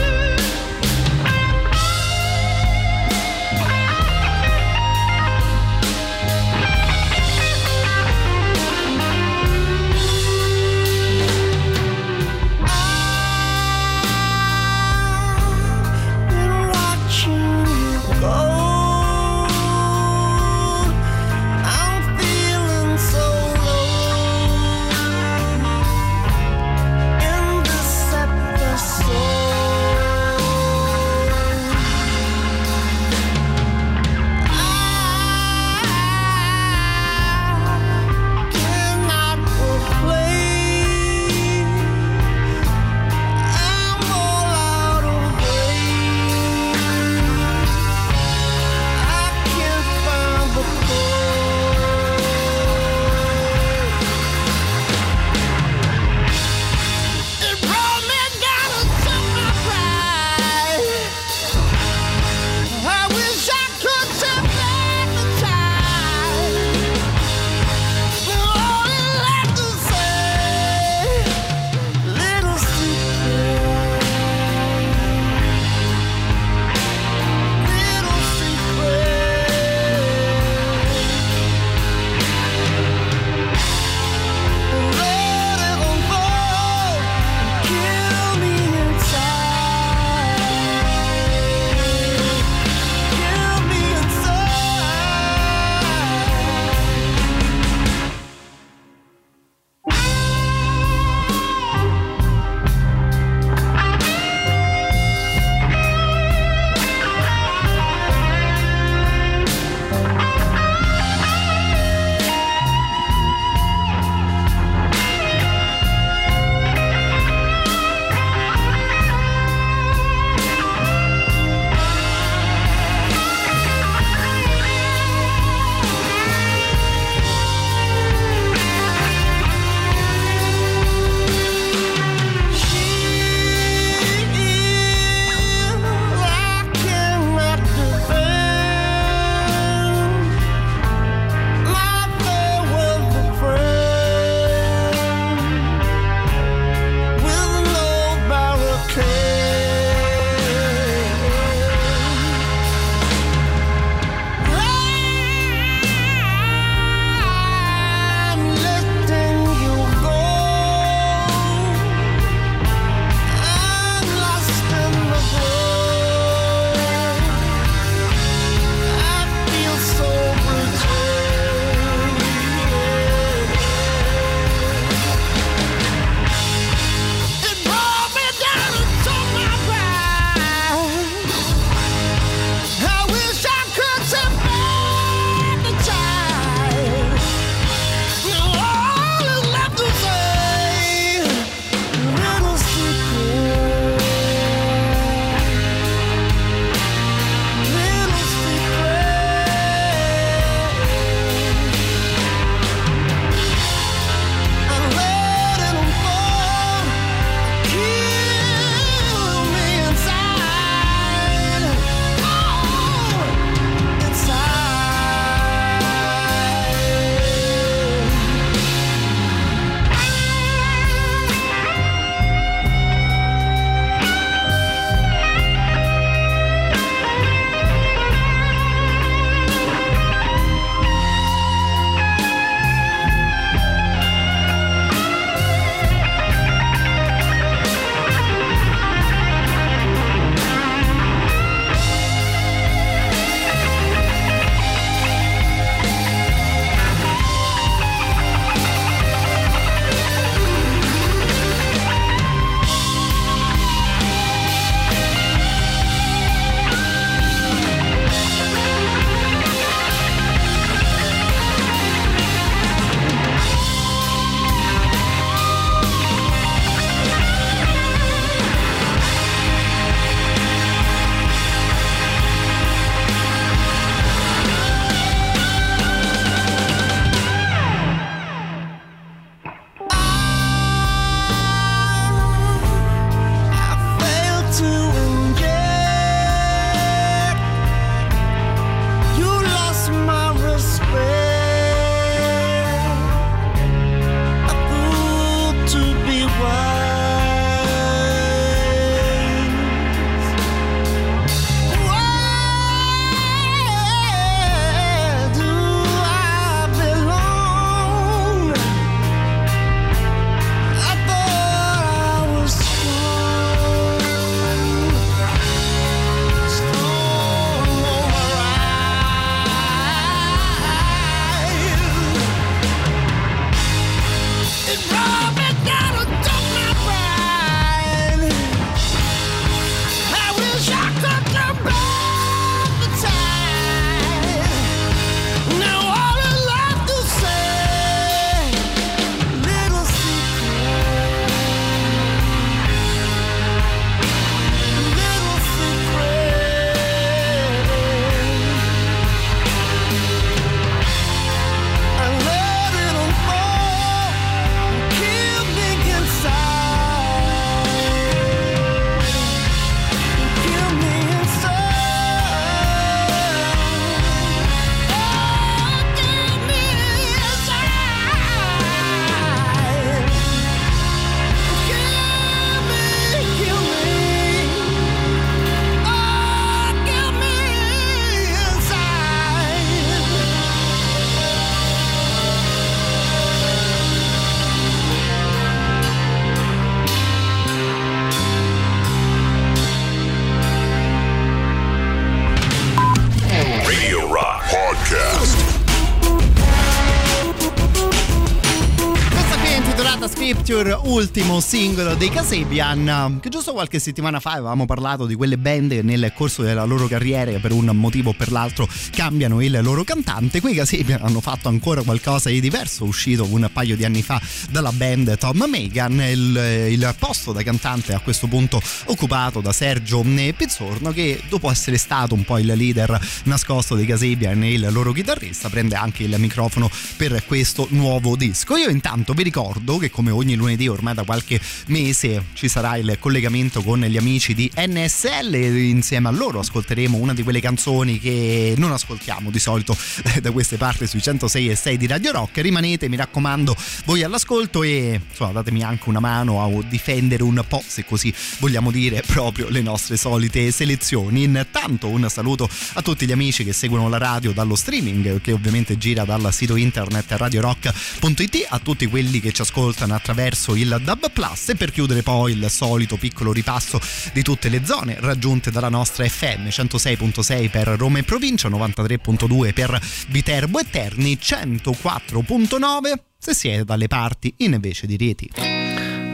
[400.91, 405.81] Ultimo singolo dei Casabian, che giusto qualche settimana fa avevamo parlato di quelle band che
[405.81, 410.41] nel corso della loro carriera, per un motivo o per l'altro, cambiano il loro cantante.
[410.41, 414.21] Qui i Casabian hanno fatto ancora qualcosa di diverso, uscito un paio di anni fa
[414.49, 415.93] dalla band Tom Megan.
[416.01, 420.03] Il, il posto da cantante a questo punto occupato da Sergio
[420.35, 424.91] Pizzorno, che dopo essere stato un po' il leader nascosto dei Casabian e il loro
[424.91, 428.57] chitarrista, prende anche il microfono per questo nuovo disco.
[428.57, 432.97] Io intanto vi ricordo che come ogni lunedì ormai da qualche mese ci sarà il
[432.99, 437.99] collegamento con gli amici di NSL e insieme a loro ascolteremo una di quelle canzoni
[437.99, 439.77] che non ascoltiamo di solito
[440.21, 442.41] da queste parti sui 106 e 6 di Radio Rock.
[442.41, 443.55] Rimanete, mi raccomando,
[443.85, 448.71] voi all'ascolto e insomma datemi anche una mano a difendere un po', se così vogliamo
[448.71, 451.23] dire, proprio le nostre solite selezioni.
[451.23, 455.77] Intanto un saluto a tutti gli amici che seguono la radio dallo streaming che ovviamente
[455.77, 461.49] gira dal sito internet radiorock.it, a tutti quelli che ci ascoltano attraverso il DAB Plus
[461.49, 463.79] e per chiudere poi il solito piccolo ripasso
[464.13, 469.79] di tutte le zone raggiunte dalla nostra FM 106.6 per Roma e provincia, 93.2 per
[470.09, 475.29] Viterbo e Terni, 104.9 se siete dalle parti invece di Rieti.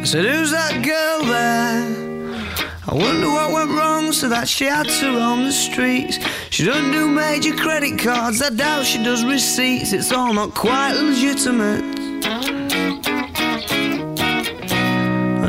[0.03, 2.15] Said, who's that girl there?
[2.89, 6.17] I wonder what went wrong so that she had to roam the streets.
[6.49, 9.91] She doesn't do major credit cards, I doubt she does receipts.
[9.91, 11.83] It's all not quite legitimate.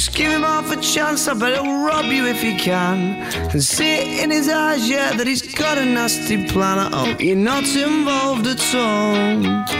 [0.00, 3.20] Just give him half a chance, I bet he'll rob you if he can.
[3.52, 6.78] And see it in his eyes, yeah, that he's got a nasty plan.
[6.78, 9.79] I hope you're not involved at all.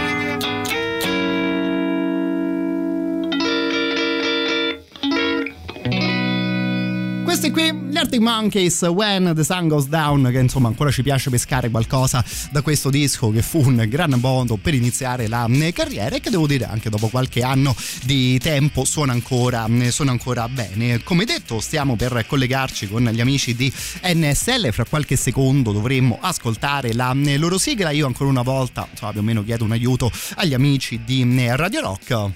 [8.01, 12.63] Arctic Monkeys, When the Sun Goes Down, che insomma ancora ci piace pescare qualcosa da
[12.63, 16.47] questo disco che fu un gran modo per iniziare la eh, carriera e che devo
[16.47, 21.03] dire anche dopo qualche anno di tempo suona ancora, eh, suona ancora bene.
[21.03, 23.71] Come detto stiamo per collegarci con gli amici di
[24.03, 29.11] NSL, fra qualche secondo dovremmo ascoltare la eh, loro sigla, io ancora una volta insomma,
[29.11, 32.31] più o meno chiedo un aiuto agli amici di Radio Rock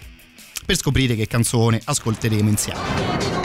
[0.63, 3.44] per scoprire che canzone ascolteremo insieme.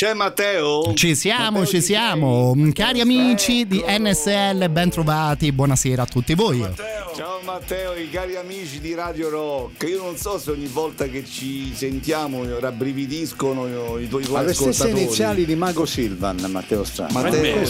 [0.00, 0.94] C'è Matteo?
[0.94, 2.54] Ci siamo, Matteo, ci siamo.
[2.54, 2.72] sei?
[2.72, 5.52] Cari amici di NSL, ben trovati.
[5.52, 6.66] Buonasera a tutti voi.
[7.14, 9.82] Ciao Matteo, i cari amici di Radio Rock.
[9.86, 14.88] Io non so se ogni volta che ci sentiamo rabbrividiscono i tuoi Ha le stesse
[14.88, 17.20] iniziali di Mago Silvan, Matteo Strano.
[17.20, 17.62] Matteo,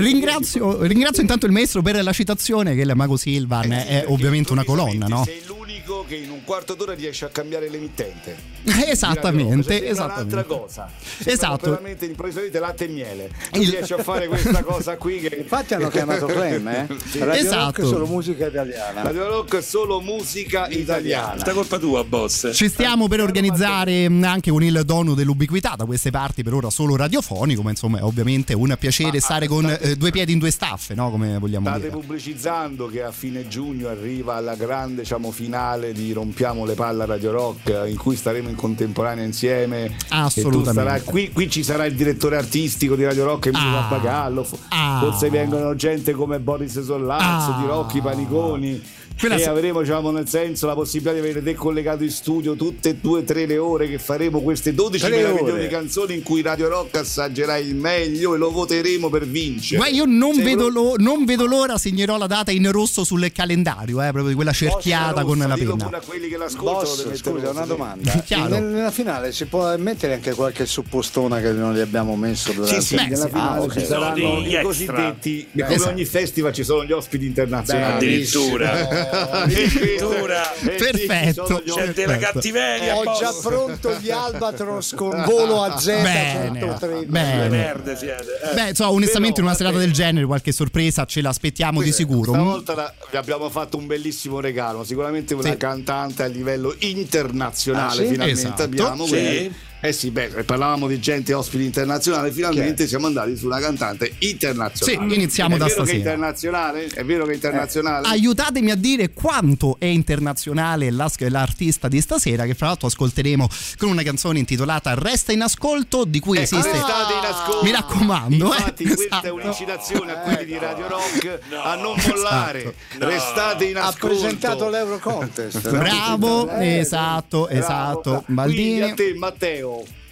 [0.00, 4.64] ringrazio, ringrazio intanto il maestro per la citazione che il Mago Silvan è ovviamente una
[4.64, 5.22] colonna, no?
[5.24, 5.42] Sei
[5.88, 8.56] l'unico che in un quarto d'ora riesce a cambiare l'emittente.
[8.68, 10.34] Esattamente, esattamente.
[10.34, 10.90] un'altra cosa.
[11.00, 11.70] Sembra Esatto.
[11.70, 13.30] Veramente improvvisamente latte e miele.
[13.50, 16.86] Tu Il- riesci a fare questa cosa qui che Infatti hanno chiamato Clem, eh?
[17.08, 17.18] Sì.
[17.20, 17.64] Radio Esatto.
[17.64, 19.02] Rock è solo musica italiana.
[19.02, 21.38] Radio Rock è solo musica italiana.
[21.40, 22.50] Sta colpa tua, boss.
[22.52, 26.96] Ci stiamo per organizzare anche con il dono dell'ubiquità da queste parti, per ora solo
[26.96, 30.94] radiofonico, ma insomma è ovviamente un piacere stare con eh, due piedi in due staffe,
[30.94, 31.10] no?
[31.10, 31.92] Come vogliamo State dire.
[31.92, 37.06] pubblicizzando che a fine giugno arriva la grande diciamo, finale di Rompiamo le palle a
[37.06, 39.96] Radio Rock in cui staremo in contemporanea insieme.
[40.08, 41.02] Assolutamente.
[41.04, 43.80] qui, qui ci sarà il direttore artistico di Radio Rock Emilio Ah.
[43.82, 44.46] Pappagallo.
[44.68, 44.98] Ah.
[45.02, 47.58] Forse vengono gente come Boris Sollazzo, Ah.
[47.60, 48.82] di Rocchi Paniconi.
[49.18, 52.54] Quella e sa- avremo diciamo, nel senso la possibilità di avere te collegato in studio
[52.54, 55.66] tutte e due tre le ore che faremo queste 12 Tre meravigliose ore.
[55.68, 59.80] canzoni in cui Radio Rock assaggerà il meglio e lo voteremo per vincere.
[59.80, 63.30] Ma io non vedo, pro- lo- non vedo l'ora, segnerò la data in rosso sul
[63.32, 65.84] calendario, eh, proprio di quella cerchiata Rossa, con la penna.
[65.84, 68.24] pure a quelli che l'ascoltano Boss, deve scusa, una domanda.
[68.58, 72.86] Nella finale si può mettere anche qualche suppostona che non gli abbiamo messo durante Sì,
[72.86, 73.28] sì, nella sì.
[73.28, 73.72] finale Ah, ok.
[73.78, 75.90] ci saranno i cosiddetti, come Esatto.
[75.90, 77.94] ogni festival ci sono gli ospiti internazionali.
[77.96, 79.06] Addirittura.
[79.10, 80.36] Addirittura.
[80.58, 81.44] Eh sì, ci Perfetto.
[81.64, 81.92] C'è ospiti.
[81.94, 86.96] della cattiveria, Ho già pronto gli Albatros con volo a Z Bene, 130.
[86.98, 87.48] Le bene.
[87.48, 88.24] merde siete.
[88.50, 88.54] eh.
[88.54, 92.32] Beh, insomma, onestamente in una serata del genere qualche sorpresa ce l'aspettiamo di sicuro.
[92.32, 95.56] Stavolta la- vi abbiamo fatto un bellissimo regalo, sicuramente una Sì.
[95.56, 98.10] cantante a livello internazionale Ah, sì?
[98.10, 98.62] finalmente Esatto.
[98.62, 99.06] abbiamo.
[99.06, 99.52] Sì.
[99.80, 105.08] Eh sì, beh, parlavamo di gente ospiti internazionale, finalmente siamo andati su una cantante internazionale.
[105.08, 106.86] Sì, iniziamo è da vero che è internazionale?
[106.86, 108.08] È vero che è internazionale?
[108.08, 113.90] Aiutatemi a dire quanto è internazionale la- l'artista di stasera, che fra l'altro ascolteremo con
[113.90, 116.72] una canzone intitolata Resta in ascolto, di cui Ecco, esiste.
[116.72, 117.64] restate in ascolto.
[117.64, 118.56] Mi raccomando, eh.
[118.56, 119.34] Infatti, questa è Esatto.
[119.34, 122.74] un'incitazione a quelli di Radio Rock a non mollare.
[122.98, 123.06] No.
[123.06, 124.06] Restate in Ha ascolto.
[124.08, 125.70] presentato l'Euro Contest.
[125.70, 125.78] no?
[125.78, 127.60] Bravo, Eh, esatto, Bravo.
[127.60, 128.10] esatto.
[128.26, 128.80] Quindi Baldini.
[128.82, 129.66] a te, Matteo,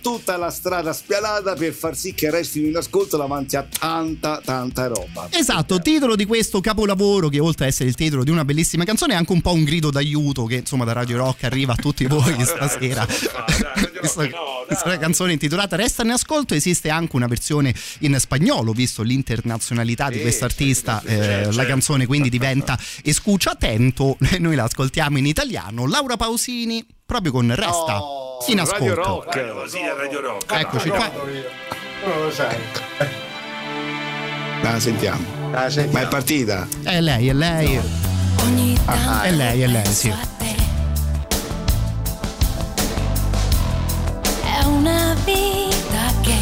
[0.07, 4.87] tutta la strada spianata per far sì che restino in ascolto davanti a tanta, tanta
[4.87, 5.27] roba.
[5.33, 9.15] Esatto, titolo di questo capolavoro che oltre ad essere il titolo di una bellissima canzone
[9.15, 12.07] è anche un po' un grido d'aiuto che insomma da Radio Rock arriva a tutti
[12.07, 13.05] voi stasera.
[13.99, 14.29] Questa,
[14.67, 20.21] questa canzone intitolata Resta in ascolto esiste anche una versione in spagnolo visto l'internazionalità di
[20.21, 25.87] quest'artista eh, la canzone quindi diventa Escucha attento noi la ascoltiamo in italiano.
[25.87, 28.01] Laura Pausini proprio con Resta
[28.49, 29.35] in Radio ascolto Rock.
[29.37, 30.53] Radio a Radio Rock.
[30.53, 31.11] eccoci qua
[32.05, 32.57] Non lo sai.
[34.63, 35.25] La sentiamo.
[35.53, 35.93] Ah, senti.
[35.93, 36.67] Ma è partita?
[36.83, 37.81] è lei è lei
[38.43, 40.09] Ogni tanto è lei è lei sì.
[44.43, 46.39] È una vita che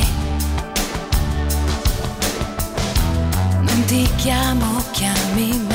[3.60, 5.73] non ti chiamo, chiami me.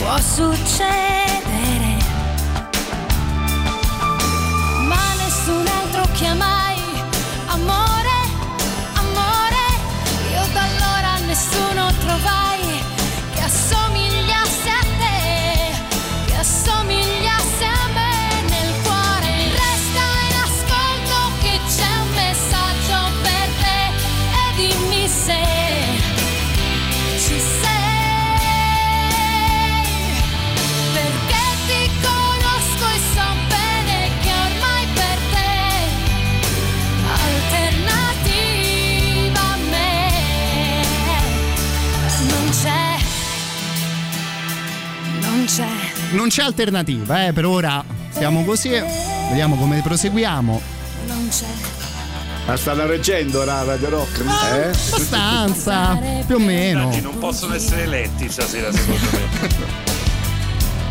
[0.00, 1.96] Può succedere,
[4.88, 6.69] ma nessun altro chiamai.
[46.10, 48.70] Non c'è alternativa eh, per ora siamo così
[49.28, 50.60] vediamo come proseguiamo
[51.06, 51.44] Non c'è
[52.46, 54.20] La stanno reggendo la Radio Rock?
[54.52, 54.66] Eh?
[54.66, 59.78] abbastanza più o meno Infatti non possono essere eletti stasera secondo me.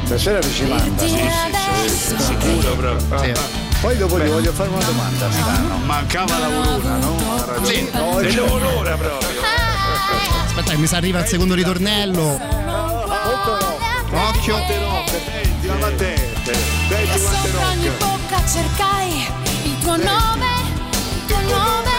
[0.10, 1.04] Stasera ci manda.
[1.04, 3.20] Dirti adesso Sicuro proprio.
[3.22, 3.32] Sì.
[3.80, 5.30] Poi dopo gli voglio fare una domanda.
[5.30, 5.78] Strano.
[5.86, 7.16] Mancava la voluna, no?
[7.46, 7.88] La Sì.
[7.94, 9.30] No, c'è- l'ora proprio.
[10.46, 12.40] aspetta che mi si arriva il secondo ritornello
[14.12, 14.56] occhio
[15.26, 16.52] Senti la battente.
[16.52, 16.56] E
[16.88, 19.28] Senti quante sopra ogni bocca cercai
[19.64, 20.48] il tuo nome,
[21.14, 21.98] il tuo nome.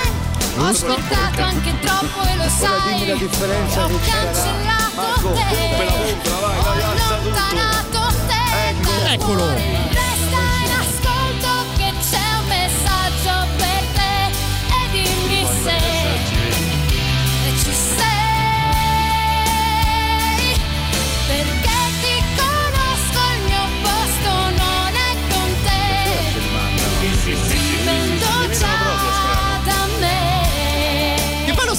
[0.57, 3.07] Ho ascoltato anche troppo e lo sai.
[3.07, 5.41] la differenza Ho cancellato te.
[6.59, 8.69] Ho allontanato te.
[8.69, 8.91] Ecco.
[8.91, 9.90] dal Eccolo.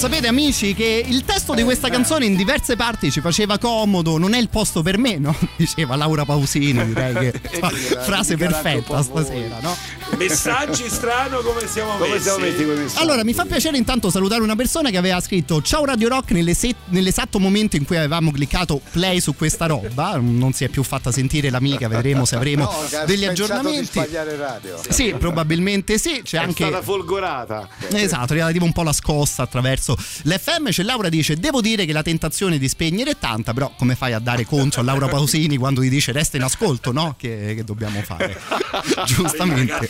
[0.02, 4.34] Sapete amici che il testo di questa canzone in diverse parti ci faceva comodo, non
[4.34, 5.32] è il posto per me, no?
[5.54, 9.76] Diceva Laura Pausini, direi che fa- frase perfetta stasera, no?
[10.16, 12.22] Messaggi strano come siamo Come messi.
[12.24, 12.38] siamo
[12.74, 12.98] messi?
[12.98, 16.54] Allora, mi fa piacere intanto salutare una persona che aveva scritto Ciao Radio Rock nelle
[16.54, 20.16] se- nell'esatto momento in cui avevamo cliccato play su questa roba.
[20.20, 23.84] Non si è più fatta sentire l'amica, vedremo se avremo No, degli di aggiornamenti.
[23.84, 24.80] sbagliare radio.
[24.88, 26.22] Sì, probabilmente sì.
[26.24, 26.66] C'è È anche.
[26.66, 27.68] stata folgorata.
[27.92, 30.68] Esatto, relativa un po' la scossa attraverso l'FM.
[30.70, 34.12] C'è Laura dice: Devo dire che la tentazione di spegnere è tanta, però come fai
[34.12, 37.14] a dare contro a Laura Pausini quando ti dice resta in ascolto, no?
[37.18, 38.38] Che, che dobbiamo fare?
[39.06, 39.88] Giustamente.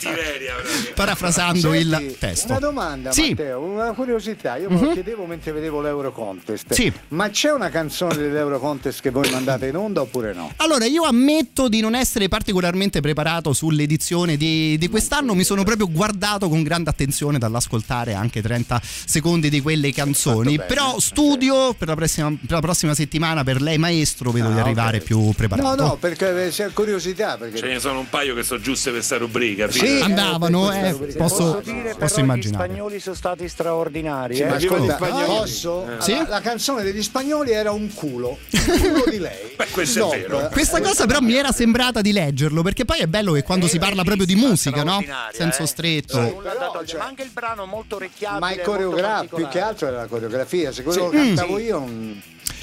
[0.93, 2.47] Parafrasando il Senti, testo.
[2.51, 3.29] Una domanda, Sì.
[3.29, 4.57] Matteo, una curiosità.
[4.57, 6.73] Io me lo chiedevo mentre vedevo l'Euro Contest.
[6.73, 6.91] Sì.
[7.09, 10.51] Ma c'è una canzone dell'Euro Contest che voi mandate in onda oppure no?
[10.57, 15.33] Allora, io ammetto di non essere particolarmente preparato sull'edizione di, di quest'anno.
[15.33, 20.55] Mi sono proprio guardato con grande attenzione dall'ascoltare anche 30 secondi di quelle canzoni.
[20.57, 20.67] bene.
[20.67, 24.61] Però studio per la, prossima, per la prossima settimana per lei, maestro, vedo di Ah,
[24.61, 25.03] arrivare ok.
[25.03, 25.75] più preparato.
[25.81, 27.37] No, no, perché c'è curiosità.
[27.37, 27.57] Perché...
[27.57, 29.69] Ce ne sono un paio che sono giuste per sta rubrica.
[29.71, 29.99] Sì.
[30.01, 32.67] Andavano, eh, eh, posso posso, dire posso però immaginare.
[32.67, 34.35] gli spagnoli sono stati straordinari.
[34.35, 34.47] Sì, eh.
[34.47, 35.25] Ascolta, spagnoli.
[35.25, 35.85] posso?
[35.99, 36.11] Sì?
[36.13, 38.37] Allora, La canzone degli spagnoli era un culo.
[38.49, 39.53] Il culo di lei.
[39.55, 40.27] Beh, questo è Stop.
[40.37, 40.49] vero.
[40.51, 43.77] Questa cosa però mi era sembrata di leggerlo perché poi è bello che quando si
[43.79, 45.03] parla proprio di musica, no?
[45.31, 45.67] Senso eh.
[45.67, 46.17] stretto.
[46.41, 48.39] Però, cioè- ma anche il brano molto orecchiabile.
[48.39, 50.71] Ma è coreografico, più che altro era la coreografia.
[50.71, 51.59] Se quello lo cantavo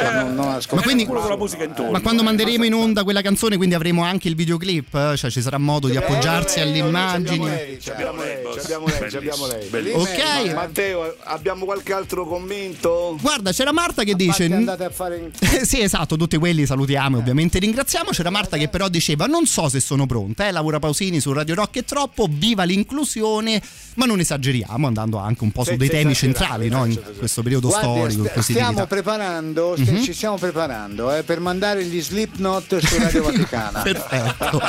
[0.03, 0.77] io non, non, non ascoltavo.
[0.77, 1.91] Ma quindi- Culo con la musica intorno.
[1.93, 4.95] Ma quando manderemo in onda quella canzone, quindi avremo anche il videoclip?
[4.95, 5.17] eh?
[5.17, 7.49] Cioè ci sarà modo di appoggiarsi alle immagini?
[7.91, 9.67] Abbiamo lei, abbiamo lei, Bellissimo, abbiamo lei.
[9.69, 10.03] bellissimo.
[10.03, 10.53] Ok.
[10.55, 13.17] Matteo, abbiamo qualche altro commento?
[13.21, 14.45] Guarda, c'era Marta che dice.
[14.45, 15.31] Andate a fare in...
[15.39, 18.11] Eh, sì, esatto, tutti quelli salutiamo e ovviamente ringraziamo.
[18.11, 21.55] C'era Marta che però diceva: Non so se sono pronta, eh, Laura Pausini su Radio
[21.55, 23.61] Rock è troppo, viva l'inclusione,
[23.95, 26.85] ma non esageriamo, andando anche un po' su dei temi centrali no?
[26.85, 30.03] in questo periodo Guardi, storico, st- così stiamo preparando, Mhm.
[30.03, 33.81] ci stiamo preparando eh, per mandare gli Slipknot su Radio Vaticana.
[33.83, 34.61] Perfetto.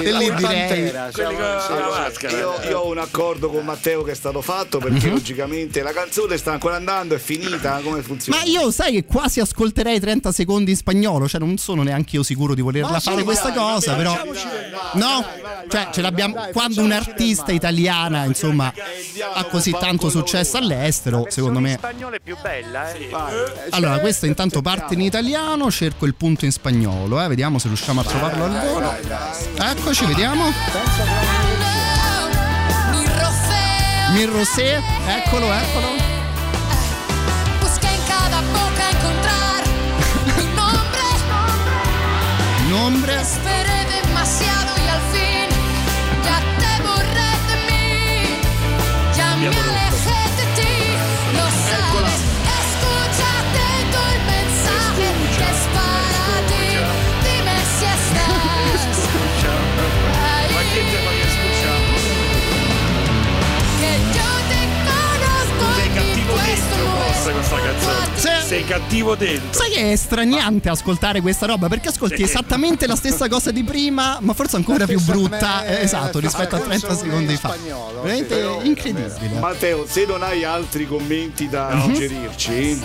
[0.00, 0.40] e La lì direi.
[0.68, 2.00] Pantera, siamo- la sì.
[2.00, 2.36] maschera.
[2.38, 6.36] Io, io ho un accordo con Matteo che è stato fatto perché logicamente la canzone
[6.36, 8.38] sta ancora andando, è finita, come funziona?
[8.38, 12.22] Ma io sai che quasi ascolterei 30 secondi in spagnolo, cioè non sono neanche io
[12.22, 14.24] sicuro di volerla Ma sì, fare questa dai, cosa, vabbè, però
[14.94, 18.72] no, dai, vai, cioè vai, ce l'abbiamo dai, quando un'artista italiana, insomma,
[19.34, 21.74] ha così tanto successo all'estero, La secondo me.
[21.78, 23.08] spagnola è più bella, eh.
[23.70, 28.00] Allora, questo intanto parte in italiano, cerco il punto in spagnolo, eh, vediamo se riusciamo
[28.00, 28.94] a trovarlo al volo.
[29.58, 30.44] Eccoci, vediamo.
[32.92, 34.12] Mi roceo.
[34.12, 36.14] Mi Rosé, eccolo, eccolo.
[42.68, 43.20] Nombre.
[43.20, 43.76] Esperé
[67.32, 68.16] no es questa canzone.
[68.16, 68.46] Sì.
[68.48, 69.52] Sei cattivo dentro.
[69.52, 72.22] Sai che è straniante ascoltare questa roba perché ascolti Sì.
[72.22, 76.54] esattamente la stessa cosa di prima, ma forse ancora più brutta, me- eh, esatto, rispetto
[76.56, 77.48] a stessa 30 canzone secondi in fa.
[77.54, 79.38] spagnolo, Veramente però- incredibile.
[79.40, 81.82] Matteo, se non hai altri commenti da Mhm.
[81.82, 82.80] suggerirci,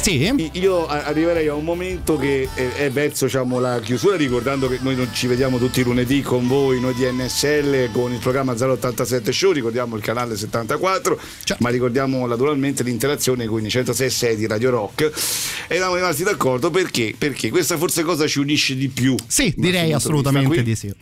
[0.00, 0.48] Sì?
[0.52, 5.08] io arriverei a un momento che è, verso diciamo, la chiusura, ricordando che noi non
[5.12, 9.50] ci vediamo tutti i lunedì con voi, noi di NSL, con il programma 087 Show,
[9.52, 11.56] ricordiamo il canale 74, Ciao.
[11.60, 15.12] ma ricordiamo naturalmente l'interazione con i 106 di Radio Rock.
[15.68, 17.14] E eravamo rimasti d'accordo perché?
[17.16, 19.14] Perché questa forse cosa ci unisce di più.
[19.26, 20.92] Sì, direi di assolutamente di Qui sì.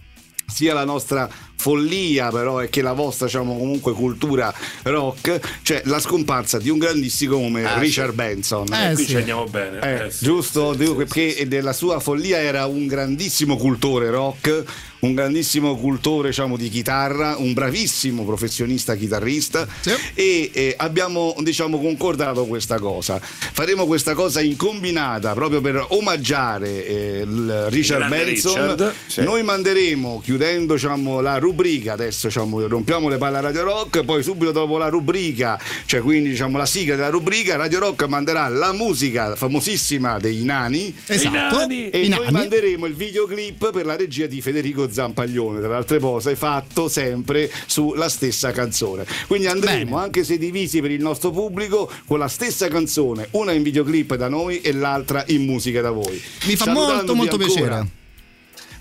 [0.47, 4.53] sia la nostra follia però e che la vostra diciamo comunque cultura
[4.83, 9.11] rock cioè la scomparsa di un grandissimo come Ah, Richard Benson Eh, Qui sì.
[9.11, 9.81] ci andiamo bene.
[9.81, 10.25] eh, eh, sì.
[10.25, 10.75] giusto?
[10.75, 14.63] Dico perché della sua follia era un grandissimo cultore rock,
[15.01, 19.93] un grandissimo cultore diciamo, di chitarra, un bravissimo professionista chitarrista Sì.
[20.15, 23.19] e eh, abbiamo diciamo, concordato questa cosa.
[23.21, 28.53] Faremo questa cosa in combinata proprio per omaggiare eh, il Richard Benson.
[28.71, 29.23] Richard, Sì.
[29.23, 31.53] Noi manderemo, chiudendo diciamo, la rubrica,
[31.93, 36.31] adesso diciamo, rompiamo le palle a Radio Rock, poi subito dopo la rubrica, cioè quindi
[36.31, 40.95] diciamo, la sigla della rubrica, Radio Rock manderà la musica famosissima dei nani.
[41.07, 41.59] Esatto.
[41.59, 41.91] nani.
[41.91, 42.33] E I noi nani.
[42.33, 47.51] manderemo il videoclip per la regia di Federico Zampaglione, tra le altre cose, fatto sempre
[47.67, 49.07] sulla stessa canzone.
[49.27, 50.03] Quindi andremo, Bene.
[50.03, 54.29] anche se divisi per il nostro pubblico, con la stessa canzone, una in videoclip da
[54.29, 56.21] noi e l'altra in musica da voi.
[56.47, 58.03] Mi fa Salutandovi molto molto piacere.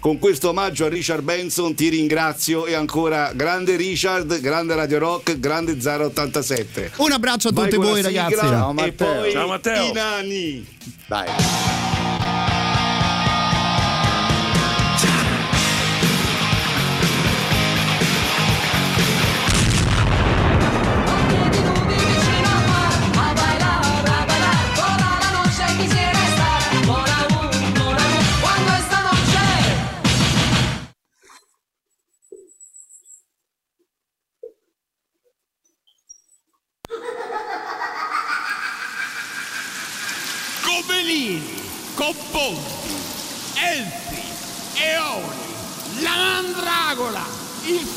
[0.03, 5.39] Con questo omaggio a Richard Benson ti ringrazio e ancora grande Richard, grande Radio Rock,
[5.39, 6.91] grande 087.
[6.97, 8.35] Un abbraccio a Vai tutti voi ragazzi.
[8.35, 9.13] Ciao, E Matteo.
[9.21, 9.88] poi Ciao, Matteo.
[9.88, 10.67] i nani.
[11.07, 12.02] Dai.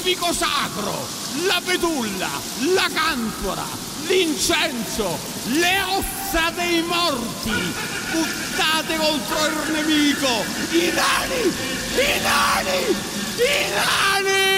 [0.07, 1.07] Il fico sacro,
[1.47, 2.29] la betulla,
[2.75, 3.67] la cantora,
[4.07, 7.75] l'incenso, le ossa dei morti,
[8.13, 11.43] buttate contro il nemico, i nani,
[11.97, 12.97] i nani,
[13.37, 14.57] i nani!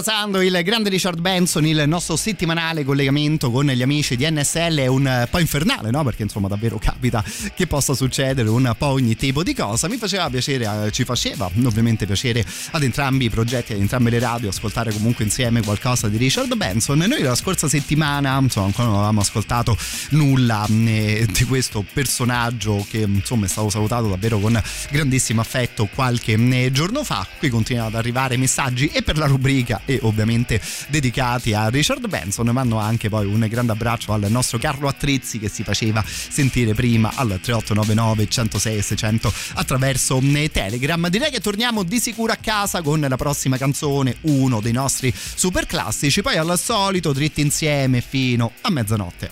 [0.00, 4.80] ださい parafrasando il grande Richard Benson, il nostro settimanale collegamento con gli amici di NSL
[4.80, 6.04] è un po' infernale, no?
[6.04, 7.24] Perché insomma davvero capita
[7.54, 9.88] che possa succedere un po' ogni tipo di cosa.
[9.88, 14.18] Mi faceva piacere, eh, ci faceva ovviamente piacere ad entrambi i progetti, ad entrambe le
[14.18, 16.98] radio, ascoltare comunque insieme qualcosa di Richard Benson.
[16.98, 19.76] Noi la scorsa settimana, insomma, ancora non avevamo ascoltato
[20.10, 24.60] nulla eh, di questo personaggio che insomma è stato salutato davvero con
[24.90, 27.26] grandissimo affetto qualche eh, giorno fa.
[27.38, 32.48] Qui continuano ad arrivare messaggi e per la rubrica e ovviamente dedicati a Richard Benson.
[32.48, 37.10] Mando anche poi un grande abbraccio al nostro Carlo Attrizzi che si faceva sentire prima
[37.14, 41.08] al 3899 106 600 attraverso eh, Telegram.
[41.08, 45.66] Direi che torniamo di sicuro a casa con la prossima canzone, uno dei nostri super
[45.66, 46.22] classici.
[46.22, 49.30] Poi al solito dritti insieme fino a mezzanotte.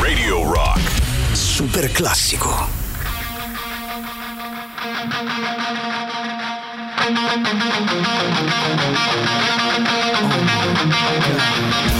[0.00, 0.80] Radio Rock.
[1.32, 2.68] Super classico.
[7.02, 7.16] Thank
[11.94, 11.99] you.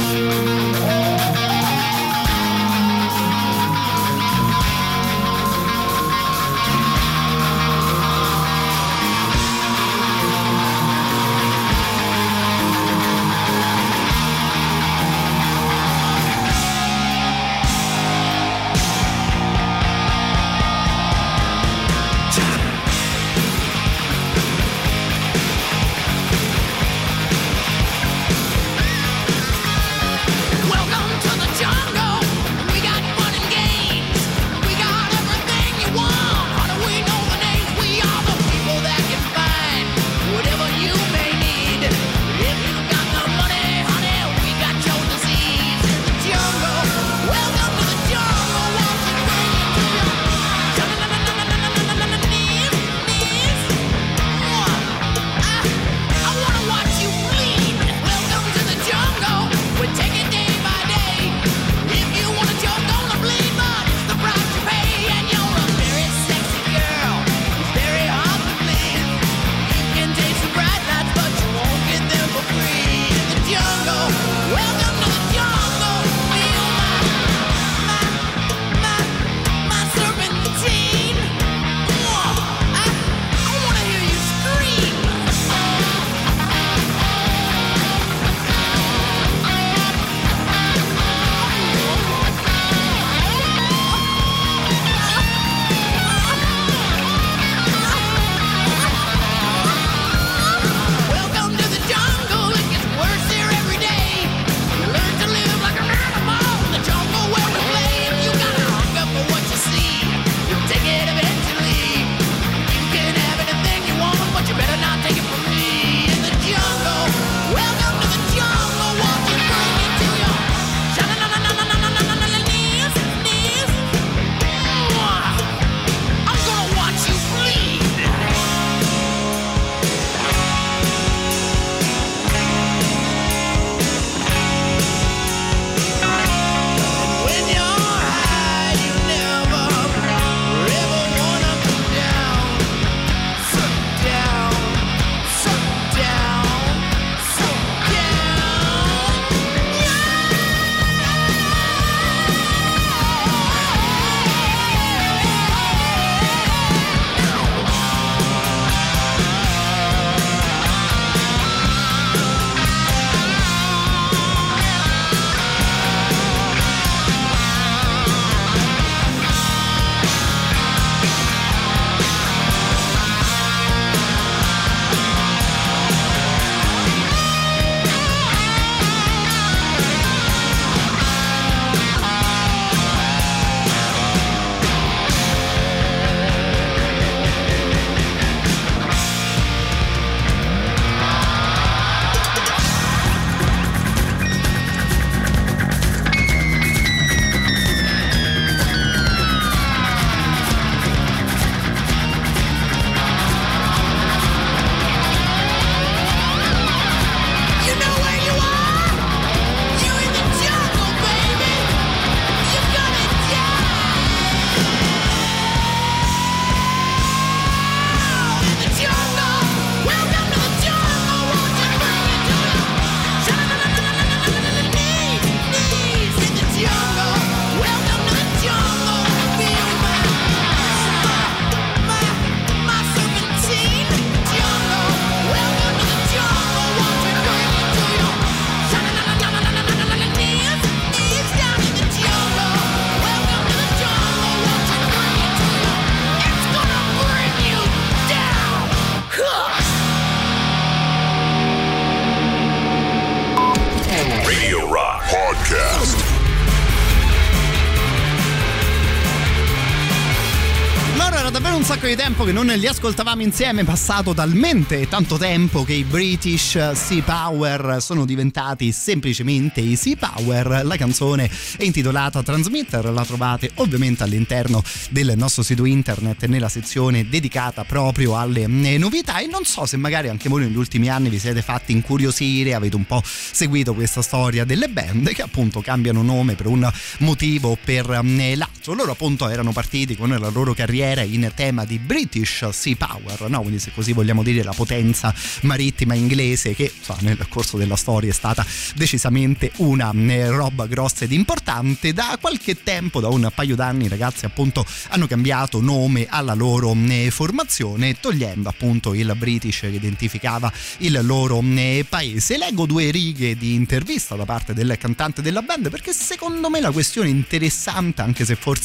[262.21, 267.03] Tempo che non li ascoltavamo insieme, è passato talmente tanto tempo che i British Sea
[267.03, 270.63] Power sono diventati semplicemente i Sea Power.
[270.65, 277.09] La canzone è intitolata Transmitter, la trovate ovviamente all'interno del nostro sito internet nella sezione
[277.09, 281.09] dedicata proprio alle eh, novità e non so se magari anche voi negli ultimi anni
[281.09, 286.03] vi siete fatti incuriosire, avete un po' seguito questa storia delle band che appunto cambiano
[286.03, 288.37] nome per un motivo o per eh,
[288.71, 288.75] l'altro.
[288.75, 293.41] Loro appunto erano partiti con la loro carriera in tema di British Sea Power, no?
[293.41, 298.11] quindi se così vogliamo dire la potenza marittima inglese che so, nel corso della storia
[298.11, 298.45] è stata
[298.75, 301.93] decisamente una eh, roba grossa ed importante.
[301.93, 306.75] Da qualche tempo, da un paio d'anni, i ragazzi appunto hanno cambiato nome alla loro
[306.89, 312.39] eh, formazione, togliendo appunto il British che identificava il loro eh, paese.
[312.39, 316.71] Leggo due righe di intervista da parte del cantante della band perché secondo me la
[316.71, 318.60] questione interessante, anche se forse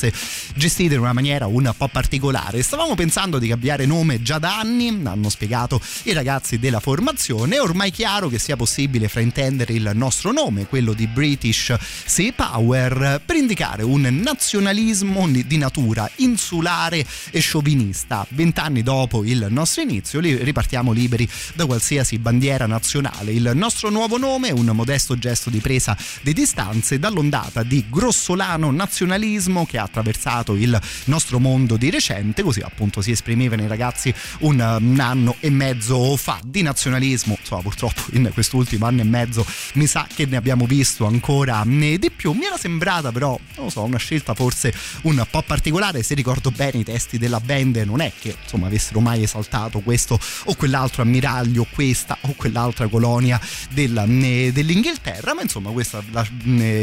[0.55, 2.61] gestita in una maniera un po' particolare.
[2.61, 7.55] Stavamo pensando di cambiare nome già da anni, hanno spiegato i ragazzi della formazione.
[7.55, 11.73] È ormai chiaro che sia possibile fraintendere il nostro nome, quello di British
[12.05, 18.25] Sea Power, per indicare un nazionalismo di natura insulare e sciovinista.
[18.29, 23.31] Vent'anni dopo il nostro inizio, ripartiamo liberi da qualsiasi bandiera nazionale.
[23.31, 28.71] Il nostro nuovo nome è un modesto gesto di presa di distanze dall'ondata di grossolano
[28.71, 34.13] nazionalismo che ha attraversato il nostro mondo di recente, così appunto si esprimevano i ragazzi
[34.39, 39.45] un, un anno e mezzo fa di nazionalismo, insomma purtroppo in quest'ultimo anno e mezzo
[39.73, 43.69] mi sa che ne abbiamo visto ancora di più, mi era sembrata però, non lo
[43.69, 44.73] so, una scelta forse
[45.03, 48.99] un po' particolare, se ricordo bene i testi della band non è che insomma avessero
[48.99, 53.39] mai esaltato questo o quell'altro ammiraglio, questa o quell'altra colonia
[53.71, 56.25] della, dell'Inghilterra, ma insomma questa è la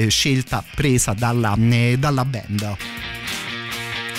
[0.09, 1.57] scelta presa dalla,
[1.99, 2.77] dalla band.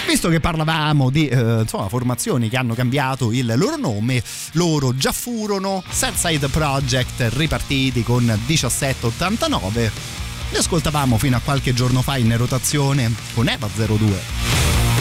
[0.06, 4.22] Visto che parlavamo di eh, insomma, formazioni che hanno cambiato il loro nome,
[4.54, 9.92] loro già furono Southside Project ripartiti con 1789.
[10.52, 14.93] Li ascoltavamo fino a qualche giorno fa in rotazione con Eva 02.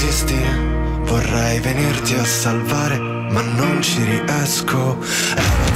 [0.00, 0.40] Resisti.
[1.04, 4.96] Vorrei venirti a salvare ma non ci riesco.
[5.36, 5.68] Eva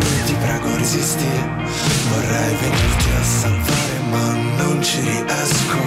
[0.00, 1.28] 02 ti prego resisti.
[2.08, 4.24] Vorrei venirti a salvare ma
[4.56, 5.78] non ci riesco.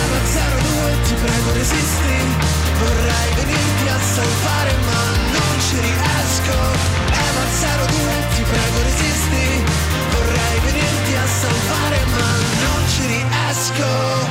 [0.00, 2.16] Eva 02 ti prego resisti.
[2.80, 5.02] Vorrei venirti a salvare ma
[5.36, 6.56] non ci riesco.
[7.28, 7.44] Eva
[7.84, 9.44] 02 ti prego resisti.
[10.14, 12.28] Vorrei venirti a salvare ma
[12.64, 14.29] non ci riesco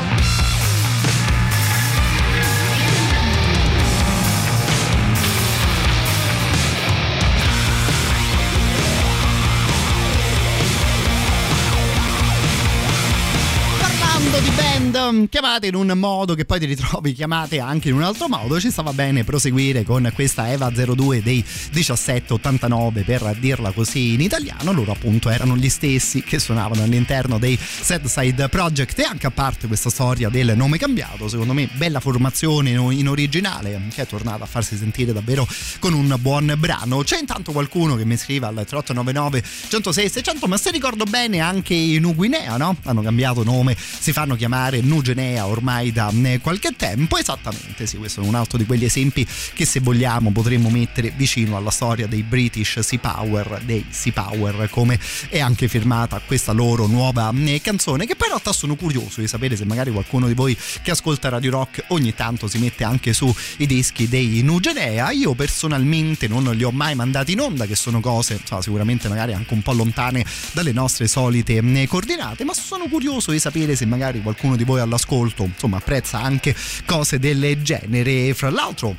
[14.19, 15.29] Mondo di band.
[15.29, 18.59] Chiamate in un modo che poi ti ritrovi chiamate anche in un altro modo.
[18.59, 24.73] Ci stava bene proseguire con questa Eva 02 dei 1789 per dirla così in italiano.
[24.73, 28.99] Loro appunto erano gli stessi che suonavano all'interno dei Sad Side Project.
[28.99, 33.79] E anche a parte questa storia del nome cambiato secondo me bella formazione in originale
[33.93, 35.47] che è tornata a farsi sentire davvero
[35.79, 37.03] con un buon brano.
[37.03, 41.73] C'è intanto qualcuno che mi scrive al 3899 106 600 ma se ricordo bene anche
[41.73, 42.75] i Nuguinea no?
[42.83, 43.77] hanno cambiato nome
[44.13, 47.17] fanno chiamare Nugenea ormai da eh, qualche tempo.
[47.17, 51.55] Esattamente sì questo è un altro di quegli esempi che se vogliamo potremmo mettere vicino
[51.57, 54.99] alla storia dei British Sea Power dei Sea Power come
[55.29, 59.27] è anche firmata questa loro nuova eh, canzone che poi in realtà sono curioso di
[59.27, 63.13] sapere se magari qualcuno di voi che ascolta Radio Rock ogni tanto si mette anche
[63.13, 67.75] su i dischi dei Nugenea io personalmente non li ho mai mandati in onda che
[67.75, 72.53] sono cose insomma, sicuramente magari anche un po' lontane dalle nostre solite eh, coordinate ma
[72.53, 76.55] sono curioso di sapere se magari qualcuno di voi all'ascolto insomma apprezza anche
[76.85, 78.95] cose del genere fra l'altro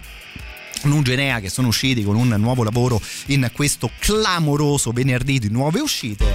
[0.82, 6.32] Nugenea che sono usciti con un nuovo lavoro in questo clamoroso venerdì di nuove uscite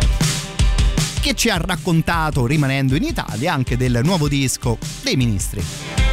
[1.26, 6.05] che ci ha raccontato rimanendo in Italia anche del nuovo disco dei ministri.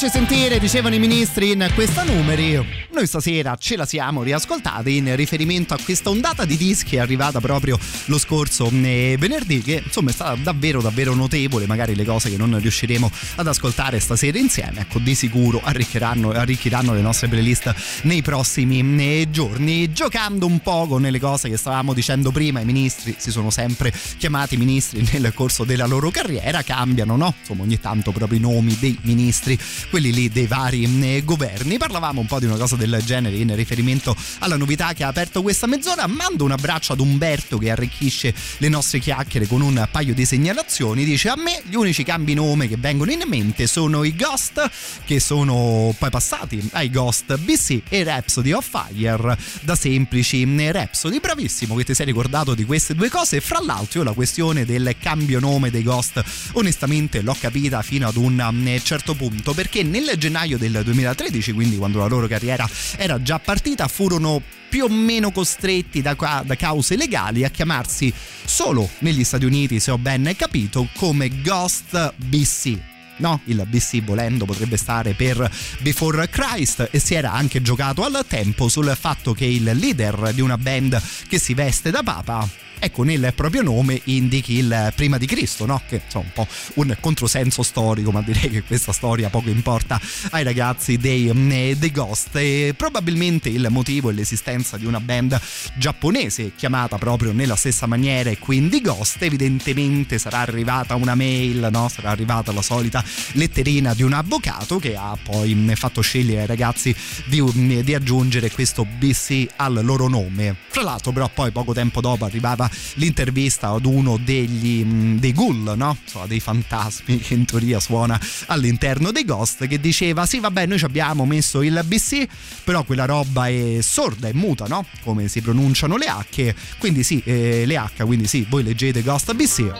[0.00, 2.88] Farci sentire, dicevano i ministri in questa numeri.
[3.00, 7.78] Noi stasera ce la siamo riascoltati in riferimento a questa ondata di dischi arrivata proprio
[8.04, 11.64] lo scorso eh, venerdì, che insomma è stata davvero davvero notevole.
[11.64, 16.92] Magari le cose che non riusciremo ad ascoltare stasera insieme, ecco, di sicuro arricchiranno, arricchiranno
[16.92, 19.90] le nostre playlist nei prossimi eh, giorni.
[19.94, 24.58] Giocando un poco nelle cose che stavamo dicendo prima, i ministri si sono sempre chiamati
[24.58, 27.32] ministri nel corso della loro carriera, cambiano, no?
[27.38, 29.58] Insomma, ogni tanto proprio i nomi dei ministri,
[29.88, 31.78] quelli lì dei vari eh, governi.
[31.78, 35.42] Parlavamo un po' di una cosa del genere in riferimento alla novità che ha aperto
[35.42, 36.06] questa mezz'ora.
[36.06, 41.04] Mando un abbraccio ad Umberto che arricchisce le nostre chiacchiere con un paio di segnalazioni.
[41.04, 44.70] Dice: A me gli unici cambi nome che vengono in mente sono i Ghost,
[45.04, 51.20] che sono poi passati ai Ghost BC e Rhapsody of Fire da semplici Rhapsody.
[51.20, 53.40] Bravissimo che ti sei ricordato di queste due cose.
[53.40, 56.22] Fra l'altro, io la questione del cambio nome dei Ghost,
[56.52, 61.98] onestamente l'ho capita fino ad un certo punto, perché nel gennaio del 2013, quindi quando
[61.98, 67.44] la loro carriera era già partita, furono più o meno costretti da, da, cause legali
[67.44, 68.12] a chiamarsi
[68.44, 72.78] solo negli Stati Uniti, se ho ben capito, come Ghost BC.
[73.16, 75.50] No, il BC volendo potrebbe stare per
[75.80, 80.40] Before Christ e si era anche giocato al tempo sul fatto che il leader di
[80.40, 82.48] una band che si veste da papa
[82.80, 85.82] ecco nel proprio nome indichi il prima di Cristo, no?
[85.86, 90.00] Che è un po' un controsenso storico, ma direi che questa storia poco importa
[90.30, 92.34] ai ragazzi dei, mm, dei Ghost.
[92.36, 95.38] E probabilmente il motivo è l'esistenza di una band
[95.76, 99.22] giapponese chiamata proprio nella stessa maniera e quindi Ghost.
[99.22, 101.88] Evidentemente sarà arrivata una mail, no?
[101.88, 106.46] Sarà arrivata la solita letterina di un avvocato che ha poi mm, fatto scegliere ai
[106.46, 106.94] ragazzi
[107.26, 110.56] di, mm, di aggiungere questo BC al loro nome.
[110.68, 114.84] Fra l'altro, però, poi poco tempo dopo arrivava l'intervista ad uno degli,
[115.18, 115.96] dei ghoul, no?
[116.02, 120.78] Insomma, dei fantasmi che in teoria suona all'interno dei Ghost, che diceva: Sì, vabbè, noi
[120.78, 122.26] ci abbiamo messo il BC,
[122.64, 124.84] però quella roba è sorda, è muta, no?
[125.02, 129.32] Come si pronunciano le H, quindi sì, eh, le H, quindi sì, voi leggete Ghost
[129.34, 129.72] BC,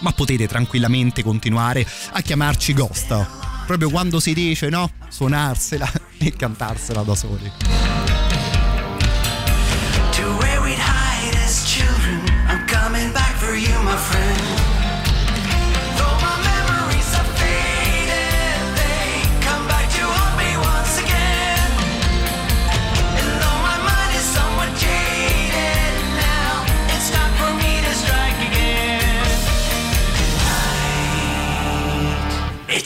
[0.00, 3.48] ma potete tranquillamente continuare a chiamarci Ghost.
[3.66, 4.90] Proprio quando si dice, no?
[5.08, 8.39] Suonarsela e cantarsela da soli.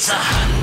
[0.04, 0.53] It's a hunter's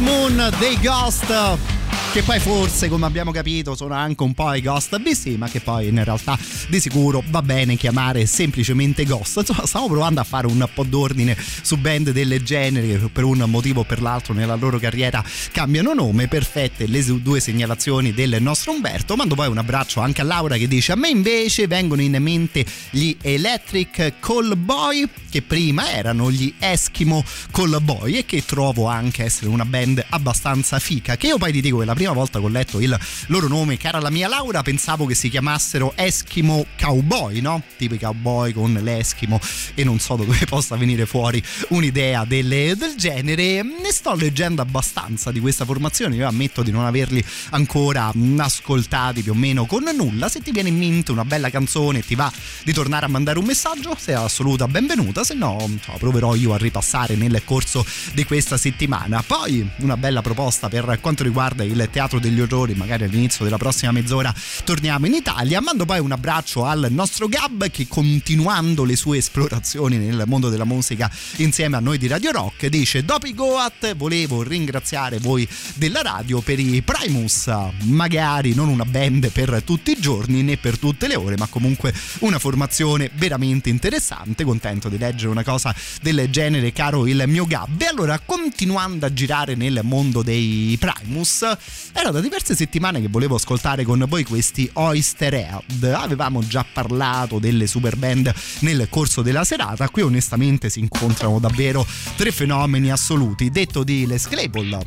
[0.00, 1.75] Moon dei Ghost
[2.16, 4.98] che poi forse come abbiamo capito sono anche un po' i Ghost.
[4.98, 9.36] BC ma che poi in realtà di sicuro va bene chiamare semplicemente Ghost.
[9.36, 13.44] Insomma stiamo provando a fare un po' d'ordine su band del genere che per un
[13.46, 15.22] motivo o per l'altro nella loro carriera
[15.52, 19.14] cambiano nome perfette le due segnalazioni del nostro Umberto.
[19.14, 22.64] Mando poi un abbraccio anche a Laura che dice a me invece vengono in mente
[22.88, 29.24] gli Electric Call Boy che prima erano gli Eskimo Call Boy e che trovo anche
[29.24, 32.44] essere una band abbastanza fica che io poi ti dico che la prima volta che
[32.44, 37.40] ho letto il loro nome cara la mia Laura pensavo che si chiamassero Eskimo Cowboy
[37.40, 37.62] no?
[37.76, 39.40] tipo i cowboy con l'Eskimo
[39.74, 43.62] e non so dove possa venire fuori un'idea delle, del genere.
[43.62, 49.32] Ne sto leggendo abbastanza di questa formazione io ammetto di non averli ancora ascoltati più
[49.32, 50.28] o meno con nulla.
[50.28, 52.30] Se ti viene in mente una bella canzone e ti va
[52.64, 55.68] di tornare a mandare un messaggio sei assoluta benvenuta se no
[55.98, 59.22] proverò io a ripassare nel corso di questa settimana.
[59.22, 63.92] Poi una bella proposta per quanto riguarda il teatro degli orrori magari all'inizio della prossima
[63.92, 64.34] mezz'ora
[64.64, 69.96] torniamo in Italia mando poi un abbraccio al nostro Gab che continuando le sue esplorazioni
[69.96, 74.42] nel mondo della musica insieme a noi di Radio Rock dice dopo i Goat volevo
[74.42, 77.50] ringraziare voi della radio per i Primus
[77.84, 81.92] magari non una band per tutti i giorni né per tutte le ore ma comunque
[82.20, 87.80] una formazione veramente interessante contento di leggere una cosa del genere caro il mio Gab.
[87.80, 91.44] E allora continuando a girare nel mondo dei Primus
[91.92, 95.82] era da diverse settimane che volevo ascoltare con voi questi Oyster Head.
[95.84, 99.88] Avevamo già parlato delle super band nel corso della serata.
[99.88, 101.86] Qui onestamente si incontrano davvero
[102.16, 103.50] tre fenomeni assoluti.
[103.50, 104.78] Detto di Les Claypool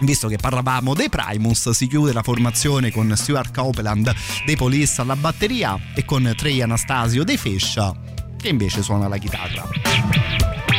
[0.00, 4.12] Visto che parlavamo dei Primus, si chiude la formazione con Stuart Copeland
[4.44, 7.94] dei Police alla batteria e con Trey Anastasio dei Fescia,
[8.36, 10.73] che invece suona la chitarra.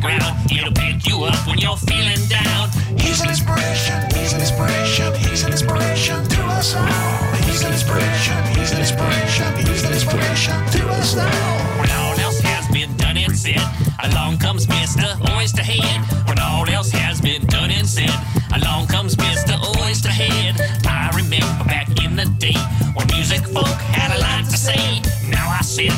[0.00, 0.36] Ground.
[0.50, 2.70] It'll pick you up when you're feeling down.
[2.98, 7.20] He's an inspiration, he's an inspiration, he's an inspiration to us all.
[7.46, 11.80] He's an inspiration, he's an inspiration, he's an inspiration to us all.
[11.80, 13.62] When all else has been done and said,
[14.02, 15.06] along comes Mr.
[15.36, 16.00] Oyster Head.
[16.28, 18.14] When all else has been done and said,
[18.56, 19.54] along comes Mr.
[19.80, 20.60] Oyster Head.
[20.86, 22.58] I remember back in the day
[22.94, 25.00] when music folk had a lot to say.
[25.30, 25.92] Now I sit,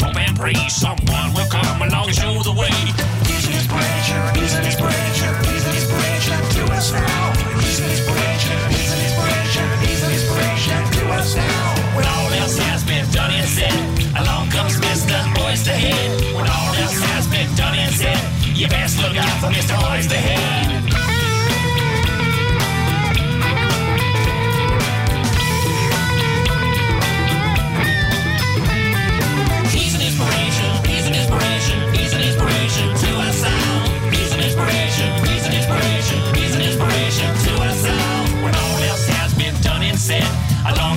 [0.00, 2.72] hope and pray someone will come along and show the way.
[3.24, 7.32] He's an inspiration, he's an inspiration, he's an inspiration to us now.
[7.60, 11.96] He's an inspiration, he's an inspiration, he's an inspiration to us now.
[11.96, 13.76] When all else has been done and said,
[14.20, 15.16] along comes Mr.
[15.44, 16.34] Oyster Head.
[16.34, 18.20] When all else has been done and said,
[18.56, 19.76] you best look out for Mr.
[19.92, 20.16] Oyster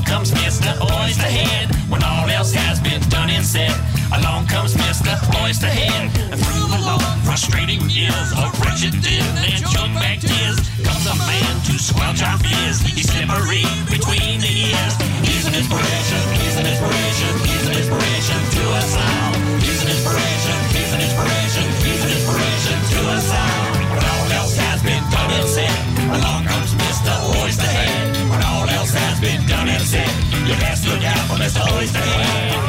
[0.10, 0.74] comes Mr.
[0.82, 1.70] Oyster Head.
[1.86, 3.72] When all else has been done and said,
[4.18, 5.14] along comes Mr.
[5.46, 6.10] Oyster Head.
[6.34, 11.16] And through the long, frustrating years of wretched din and choke back tears, comes a
[11.30, 12.82] man to squelch our fears.
[12.82, 14.94] He's slippery between the ears.
[15.22, 19.32] He's an inspiration, he's an inspiration, he's an inspiration to us all.
[19.62, 23.62] He's an inspiration, he's an inspiration, he's an inspiration to us all.
[23.94, 25.78] When all else has been done and said,
[26.10, 27.14] along comes Mr.
[27.46, 27.89] Oyster Head.
[29.90, 29.98] easy.
[30.46, 32.69] Your best look out for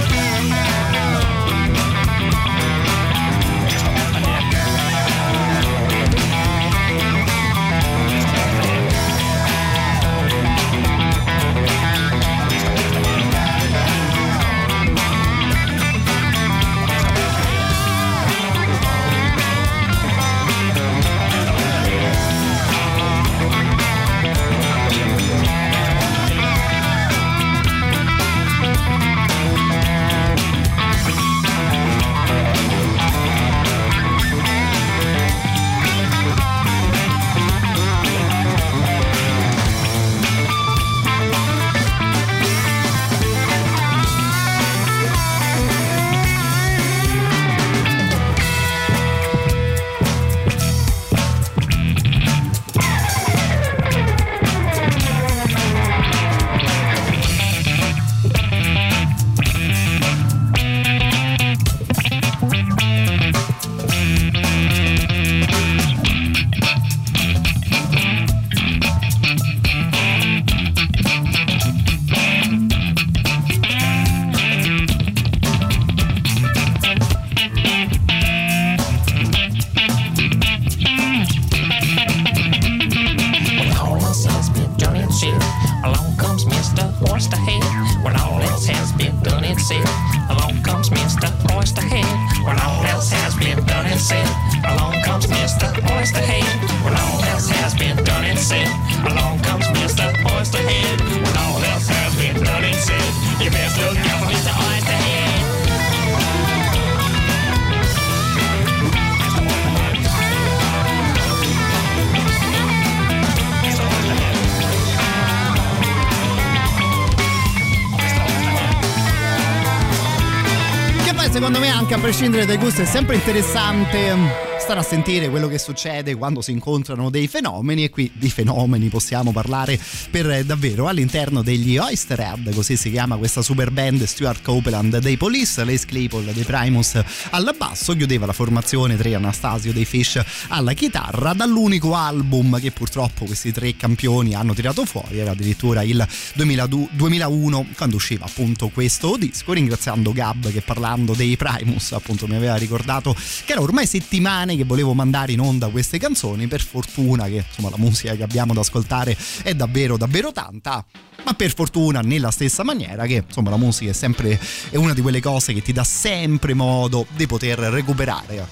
[122.11, 124.16] prescindere dai gusti è sempre interessante
[124.59, 128.89] stare a sentire quello che succede quando si incontrano dei fenomeni e qui di fenomeni
[128.89, 129.78] possiamo parlare
[130.11, 135.16] per eh, davvero all'interno degli Oysterhead, così si chiama questa super band Stuart Copeland dei
[135.16, 137.01] Police, Lace Claypool dei Primus
[137.31, 143.24] al basso, chiudeva la formazione tre Anastasio dei Fish alla chitarra, dall'unico album che purtroppo
[143.24, 149.16] questi tre campioni hanno tirato fuori, era addirittura il 2002 2001 quando usciva appunto questo
[149.16, 153.15] disco, ringraziando Gab che parlando dei Primus appunto mi aveva ricordato
[153.45, 157.70] che era ormai settimane che volevo mandare in onda queste canzoni, per fortuna che insomma
[157.70, 160.83] la musica che abbiamo da ascoltare è davvero davvero tanta
[161.25, 164.41] ma per fortuna nella stessa maniera che insomma la musica è sempre
[164.71, 168.47] è una di quelle cose che ti dà sempre modo di poter recuperare.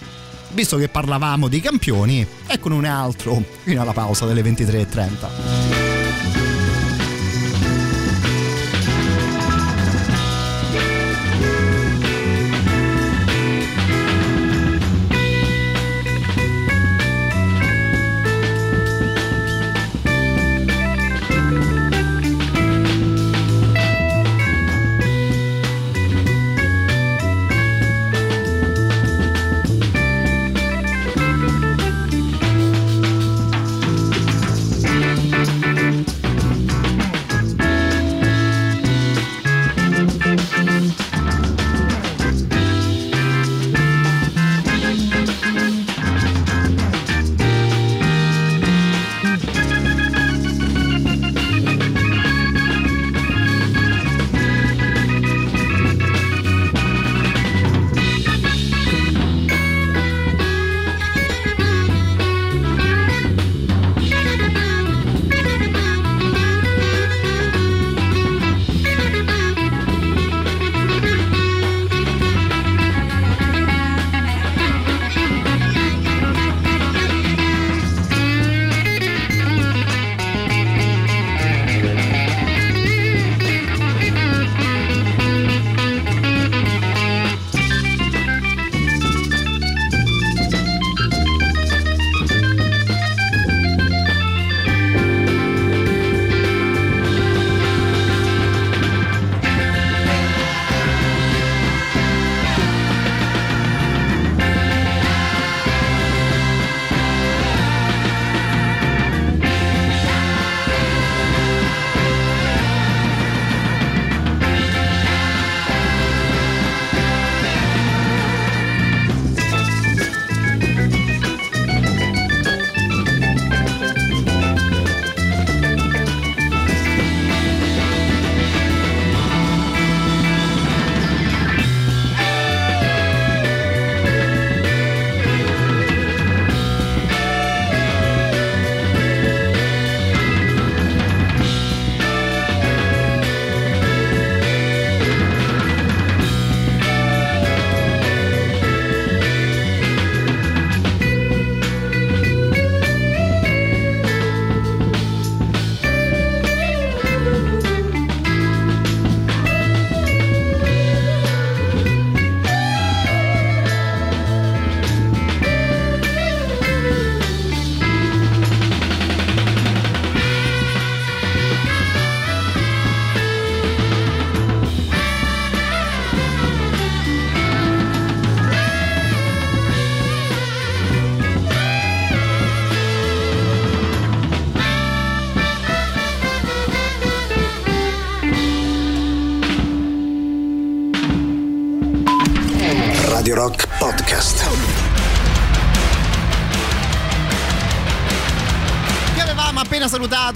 [0.51, 6.48] Visto che parlavamo di campioni eccone un altro fino alla pausa delle 23.30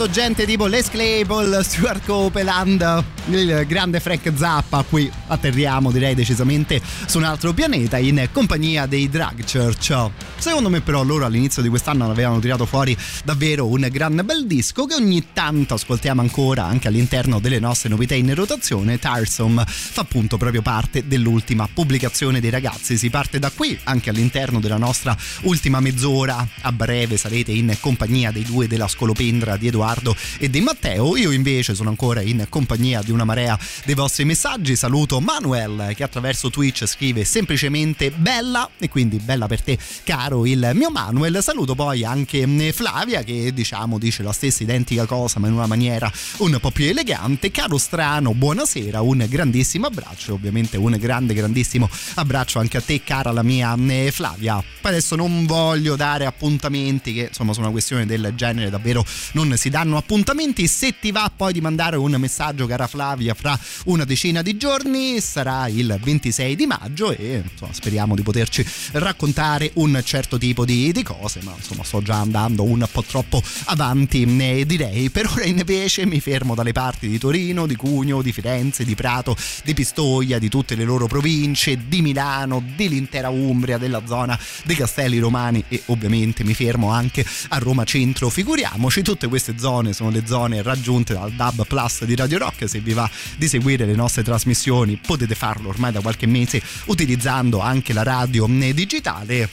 [0.02, 4.84] salutato gente tipo Les Claypool, Stuart Copeland, il grande Frank Zappa.
[4.88, 10.21] Qui atterriamo, direi decisamente su un altro pianeta in compagnia dei Drag Church.
[10.42, 14.86] Secondo me, però, loro all'inizio di quest'anno avevano tirato fuori davvero un gran bel disco
[14.86, 18.98] che ogni tanto ascoltiamo ancora anche all'interno delle nostre novità in rotazione.
[18.98, 22.98] Tarsome fa appunto proprio parte dell'ultima pubblicazione dei ragazzi.
[22.98, 26.44] Si parte da qui anche all'interno della nostra ultima mezz'ora.
[26.62, 31.16] A breve sarete in compagnia dei due della scolopendra di Edoardo e di Matteo.
[31.16, 34.74] Io invece sono ancora in compagnia di una marea dei vostri messaggi.
[34.74, 40.70] Saluto Manuel che attraverso Twitch scrive semplicemente bella e quindi bella per te caro il
[40.74, 41.42] mio Manuel.
[41.42, 45.66] Saluto poi anche mm, Flavia che diciamo dice la stessa identica cosa ma in una
[45.66, 47.50] maniera un po' più elegante.
[47.50, 53.30] Caro strano, buonasera, un grandissimo abbraccio, ovviamente un grande grandissimo abbraccio anche a te cara
[53.30, 54.62] la mia mm, Flavia.
[54.80, 59.68] Adesso non voglio dare appuntamenti che insomma su una questione del genere davvero non si
[59.68, 60.66] danno appuntamenti.
[60.66, 65.20] Se ti va poi di mandare un messaggio cara Flavia fra una decina di giorni
[65.20, 70.92] sarà il 26 di maggio e insomma, speriamo di poterci raccontare un certo tipo di,
[70.92, 75.10] di cose, ma insomma sto già andando un po' troppo avanti ne direi.
[75.10, 79.36] Per ora invece mi fermo dalle parti di Torino, di Cugno, di Firenze, di Prato,
[79.64, 85.18] di Pistoia, di tutte le loro province, di Milano, dell'intera Umbria, della zona dei Castelli
[85.18, 88.28] Romani e ovviamente mi fermo anche a Roma Centro.
[88.28, 92.68] Figuriamoci, tutte queste zone sono le zone raggiunte dal DAB Plus di Radio Rock.
[92.68, 97.60] Se vi va di seguire le nostre trasmissioni potete farlo ormai da qualche mese utilizzando
[97.60, 99.48] anche la radio digitale,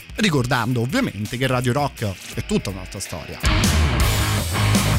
[0.60, 4.89] ricordando ovviamente che Radio Rock è tutta un'altra storia.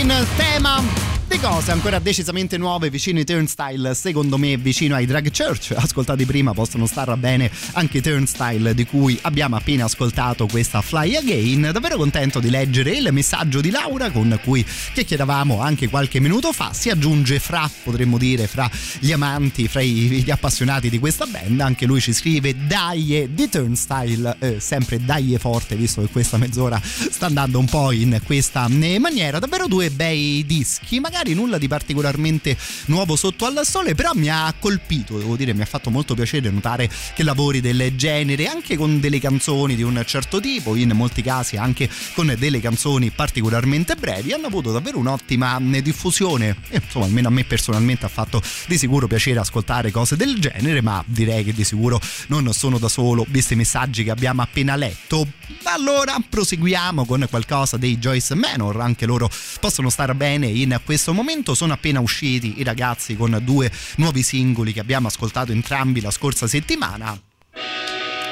[0.00, 5.30] In tema di cose ancora decisamente nuove vicino ai Turnstile, secondo me vicino ai Drag
[5.30, 10.80] Church, ascoltati prima possono star bene anche i Turnstile di cui abbiamo appena ascoltato questa
[10.80, 11.70] Fly Again.
[11.72, 16.72] Davvero contento di leggere il messaggio di Laura con cui chiacchieravamo anche qualche minuto fa,
[16.72, 21.86] si aggiunge fra, potremmo dire, fra gli amanti, fra gli appassionati di questa band, anche
[21.86, 27.26] lui ci scrive dai di Turnstile, eh, sempre dai forte visto che questa mezz'ora sta
[27.26, 32.56] andando un po' in questa eh, maniera, davvero due bei dischi, magari nulla di particolarmente
[32.86, 36.50] nuovo sotto al sole, però mi ha colpito, devo dire, mi ha fatto molto piacere
[36.50, 41.22] notare che lavori del genere, anche con delle canzoni di un certo tipo, in molti
[41.22, 47.04] casi anche con delle canzoni particolarmente brevi, hanno avuto davvero un'ottima eh, diffusione e insomma
[47.04, 51.44] almeno a me personalmente ha fatto di sicuro piacere ascoltare cose del genere, ma direi
[51.44, 55.26] che di sicuro non sono da solo, visti i messaggi che abbiamo appena letto.
[55.64, 59.30] Allora proseguiamo con qualcosa dei Joyce Manor, anche loro
[59.60, 61.54] possono stare bene in questo momento.
[61.54, 66.46] Sono appena usciti i ragazzi con due nuovi singoli che abbiamo ascoltato entrambi la scorsa
[66.46, 67.20] settimana.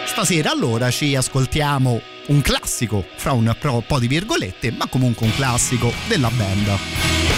[0.06, 3.54] Stasera allora ci ascoltiamo un classico, fra un
[3.86, 7.37] po' di virgolette, ma comunque un classico della band.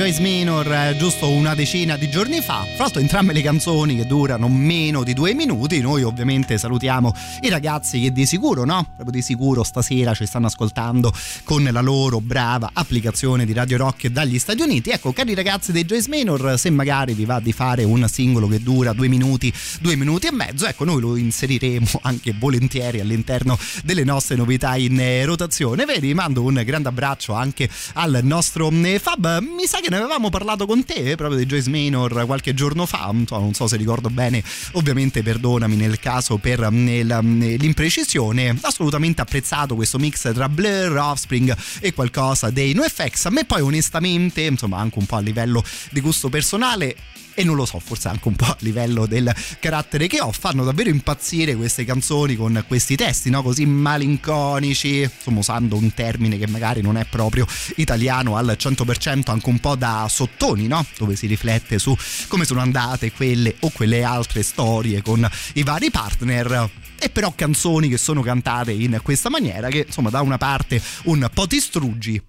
[0.00, 2.64] Joyce Minor eh, giusto una decina di giorni fa.
[2.64, 5.82] Fra l'altro entrambe le canzoni che durano meno di due minuti.
[5.82, 8.94] Noi ovviamente salutiamo i ragazzi che di sicuro, no?
[9.10, 11.12] Di sicuro stasera ci stanno ascoltando
[11.44, 14.90] con la loro brava applicazione di Radio Rock dagli Stati Uniti.
[14.90, 18.62] Ecco, cari ragazzi dei Joyce Minor, se magari vi va di fare un singolo che
[18.62, 24.04] dura due minuti, due minuti e mezzo, ecco, noi lo inseriremo anche volentieri all'interno delle
[24.04, 25.84] nostre novità in eh, rotazione.
[25.84, 29.40] Vedi, mando un grande abbraccio anche al nostro eh, Fab.
[29.40, 32.86] Mi sa che ne avevamo parlato con te eh, proprio di Joyce Minor qualche giorno
[32.86, 33.12] fa.
[33.12, 34.42] Non so, se ricordo bene.
[34.72, 38.56] Ovviamente, perdonami nel caso per eh, la- l'imprecisione.
[38.60, 43.26] Assolutamente apprezzato questo mix tra Blur, Offspring e qualcosa dei NoFX.
[43.26, 46.96] A me, poi, onestamente, insomma, anche un po' a livello di gusto personale
[47.34, 50.64] e non lo so, forse anche un po' a livello del carattere che ho, fanno
[50.64, 53.42] davvero impazzire queste canzoni con questi testi, no?
[53.42, 57.46] Così malinconici, insomma usando un termine che magari non è proprio
[57.76, 60.84] italiano al 100%, anche un po' da sottoni, no?
[60.98, 61.96] Dove si riflette su
[62.28, 66.68] come sono andate quelle o quelle altre storie con i vari partner
[67.00, 71.28] e però canzoni che sono cantate in questa maniera che insomma da una parte un
[71.32, 72.22] po' ti struggi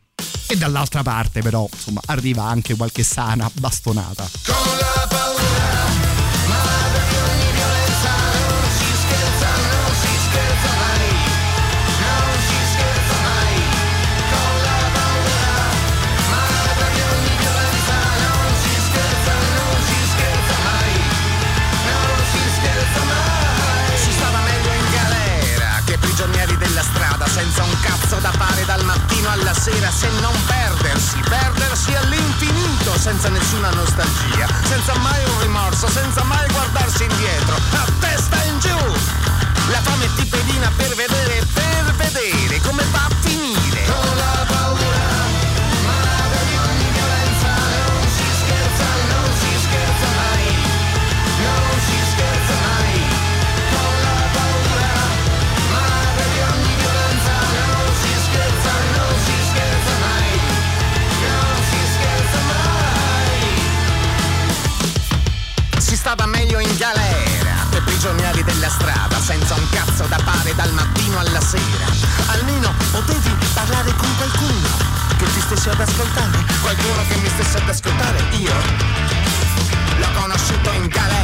[0.47, 4.27] e dall'altra parte però insomma arriva anche qualche sana bastonata.
[4.27, 5.30] Si
[28.21, 34.95] da fare dal mattino alla sera se non perdersi, perdersi all'infinito senza nessuna nostalgia, senza
[34.97, 38.77] mai un rimorso, senza mai guardarsi indietro, a testa in giù.
[39.71, 43.20] La fame ti pedina per vedere, per vedere come va
[66.01, 71.19] stava meglio in galera per prigionieri della strada, senza un cazzo da fare dal mattino
[71.19, 71.85] alla sera.
[72.25, 74.67] Almeno potevi parlare con qualcuno
[75.19, 78.17] che ti stesse ad ascoltare, qualcuno che mi stesse ad ascoltare.
[78.31, 78.53] Io
[79.99, 81.20] l'ho conosciuto in galera.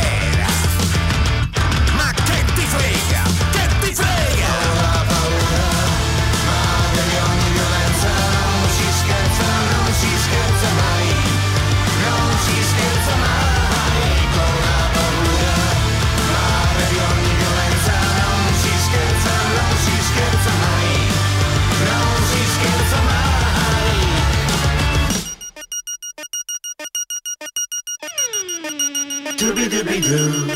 [29.38, 30.50] Doobie-doobie-doo.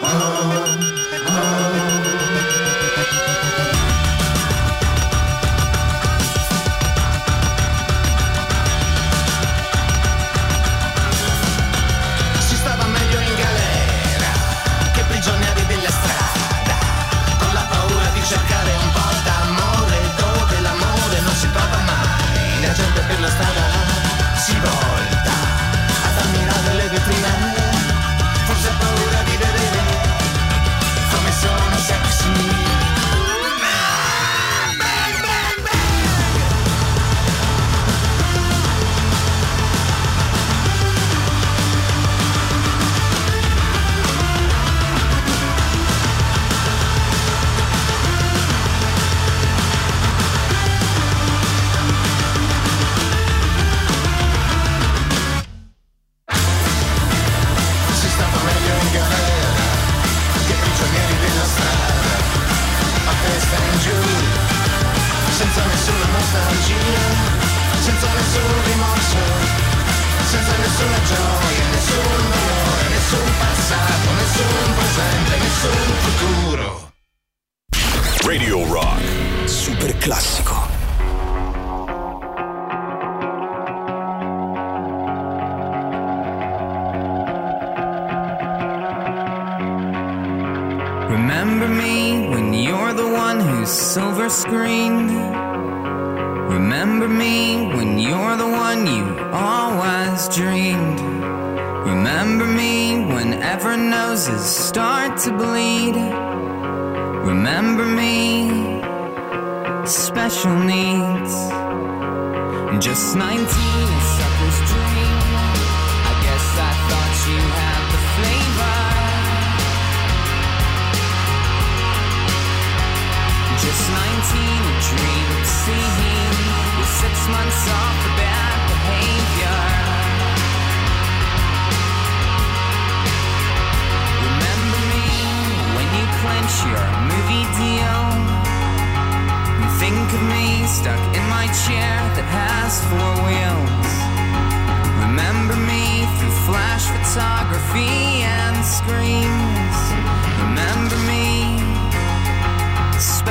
[0.00, 0.08] Oh,
[1.28, 1.65] oh.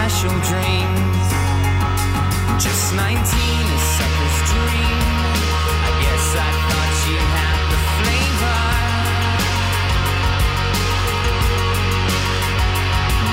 [0.08, 1.28] Special dreams.
[2.62, 5.02] Just 19, a sucker's dream.
[5.82, 8.62] I guess I thought you had the flavor.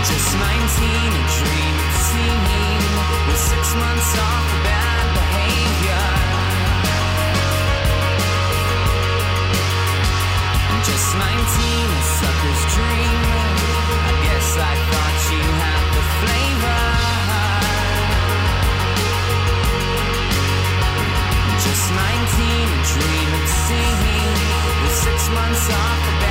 [0.09, 2.84] Just 19, a dream of seeing
[3.28, 6.09] with six months off for bad behavior.
[10.89, 13.20] Just 19, a sucker's dream.
[14.09, 15.82] I guess I thought you had.
[21.65, 24.36] Just 19, a dream of seeing
[24.83, 26.22] with six months off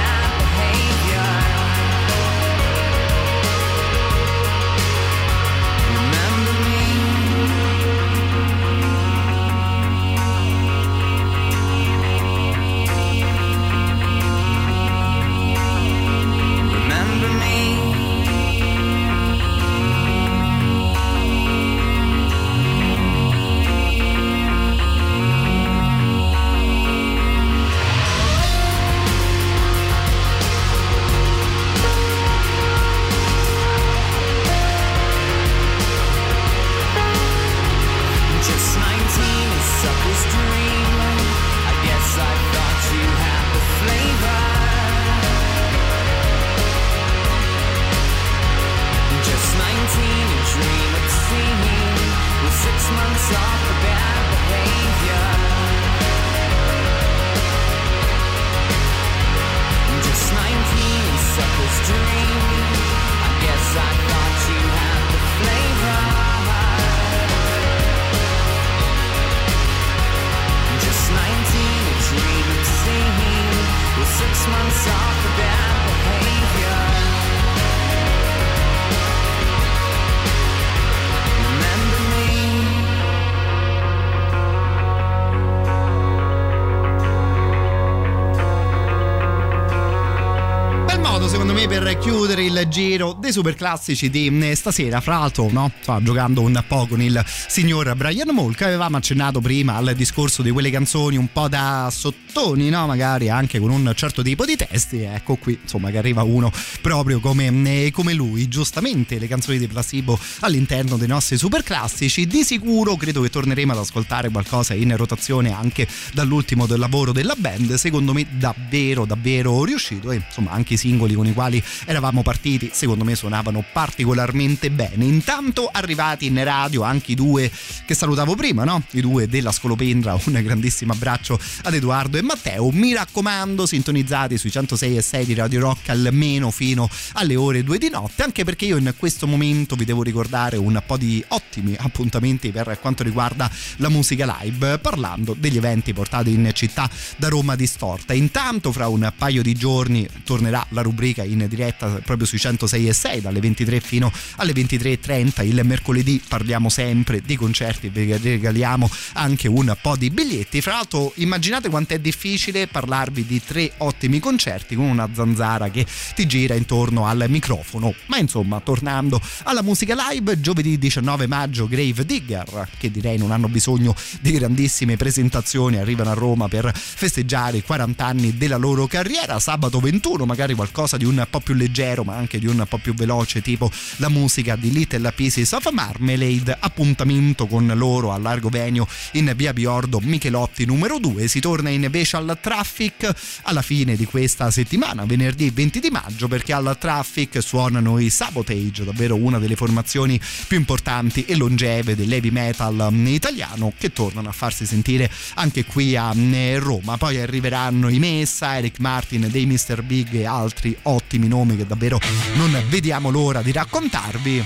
[92.72, 95.00] giro dei super classici di eh, stasera.
[95.00, 95.72] Fra l'altro, no?
[95.82, 98.62] Sto giocando un po' con il signor Brian Molk.
[98.62, 102.86] Avevamo accennato prima al discorso di quelle canzoni un po' da sottoni, no?
[102.86, 105.02] Magari anche con un certo tipo di testi.
[105.02, 106.52] Ecco qui, insomma, che arriva uno
[106.82, 108.48] proprio come, eh, come lui.
[108.50, 112.28] Giustamente le canzoni di Placebo all'interno dei nostri super classici.
[112.28, 117.36] Di sicuro credo che torneremo ad ascoltare qualcosa in rotazione anche dall'ultimo del lavoro della
[117.38, 117.76] band.
[117.76, 120.12] Secondo me davvero, davvero riuscito.
[120.12, 125.06] E insomma, anche i singoli con i quali eravamo partiti, secondo me suonavano particolarmente bene.
[125.06, 127.52] Intanto arrivati in radio anche i due
[127.86, 128.82] che salutavo prima, no?
[128.92, 130.20] I due della Scolopendra.
[130.26, 132.72] Un grandissimo abbraccio ad Edoardo e Matteo.
[132.72, 137.78] Mi raccomando, sintonizzati sui 106 e 6 di Radio Rock almeno fino alle ore 2
[137.78, 141.76] di notte, anche perché io in questo momento vi devo ricordare un po' di ottimi
[141.78, 147.56] appuntamenti per quanto riguarda la musica live, parlando degli eventi portati in città da Roma
[147.56, 148.14] Distorta.
[148.14, 152.94] Intanto fra un paio di giorni tornerà la rubrica in diretta proprio sui 106 e
[152.94, 159.48] 6 dalle 23 fino alle 23.30 il mercoledì parliamo sempre di concerti vi regaliamo anche
[159.48, 160.62] un po' di biglietti.
[160.62, 165.86] Fra l'altro immaginate quanto è difficile parlarvi di tre ottimi concerti con una zanzara che
[166.16, 167.94] ti gira intorno al microfono.
[168.08, 173.50] Ma insomma tornando alla musica live giovedì 19 maggio Grave Digger che direi non hanno
[173.50, 179.40] bisogno di grandissime presentazioni arrivano a Roma per festeggiare i 40 anni della loro carriera.
[179.40, 182.94] Sabato 21 magari qualcosa di un po' più leggero ma anche di un po' più
[183.02, 188.88] veloce tipo la musica di Little Pieces of Marmalade appuntamento con loro a Largo Venio
[189.14, 193.12] in via Biordo Michelotti numero 2 si torna invece al traffic
[193.44, 198.84] alla fine di questa settimana venerdì 20 di maggio perché al traffic suonano i Sabotage
[198.84, 204.68] davvero una delle formazioni più importanti e longeve dell'heavy metal italiano che tornano a farsi
[204.68, 206.14] sentire anche qui a
[206.58, 209.82] Roma poi arriveranno i Messa, Eric Martin dei Mr.
[209.82, 212.00] Big e altri ottimi nomi che davvero
[212.36, 214.46] non vediamo l'ora di raccontarvi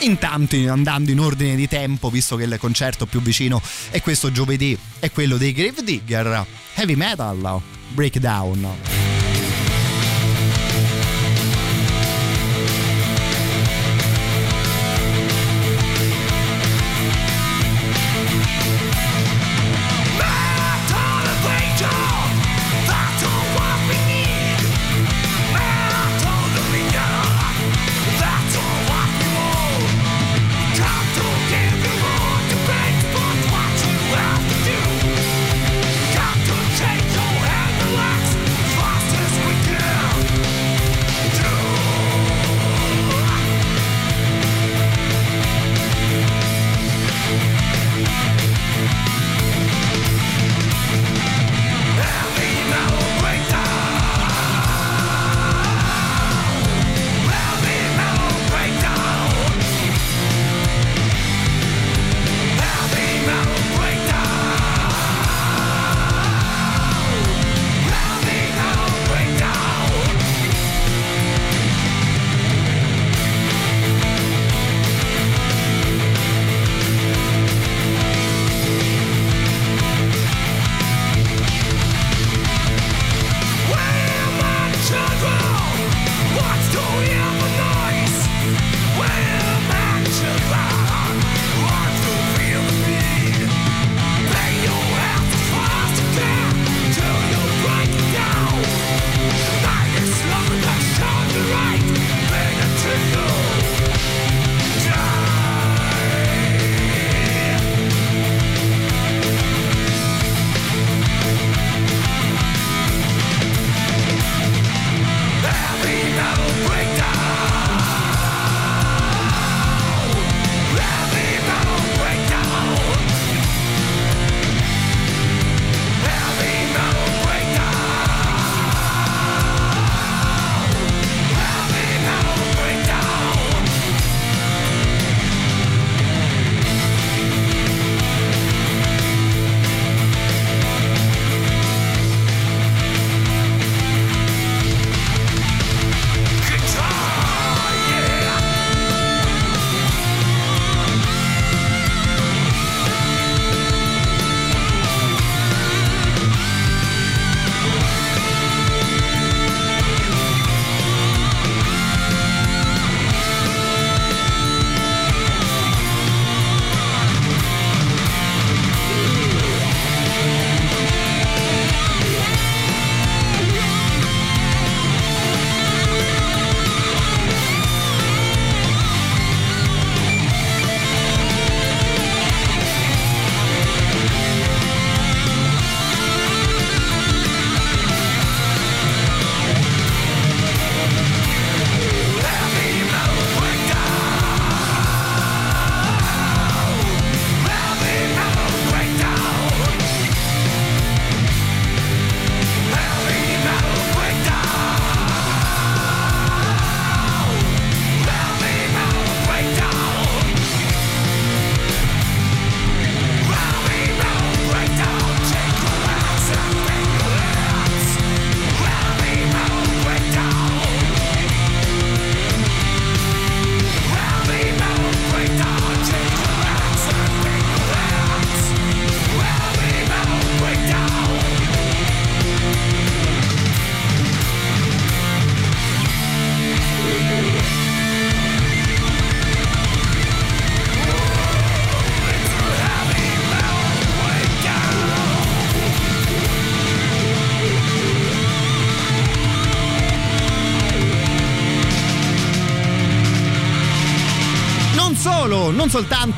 [0.00, 4.76] Intanto andando in ordine di tempo, visto che il concerto più vicino è questo giovedì,
[4.98, 7.60] è quello dei Grave Digger, Heavy Metal,
[7.94, 9.35] Breakdown.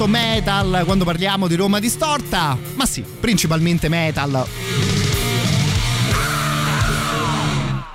[0.06, 4.87] Metal quando parliamo di Roma distorta, ma sì, principalmente metal.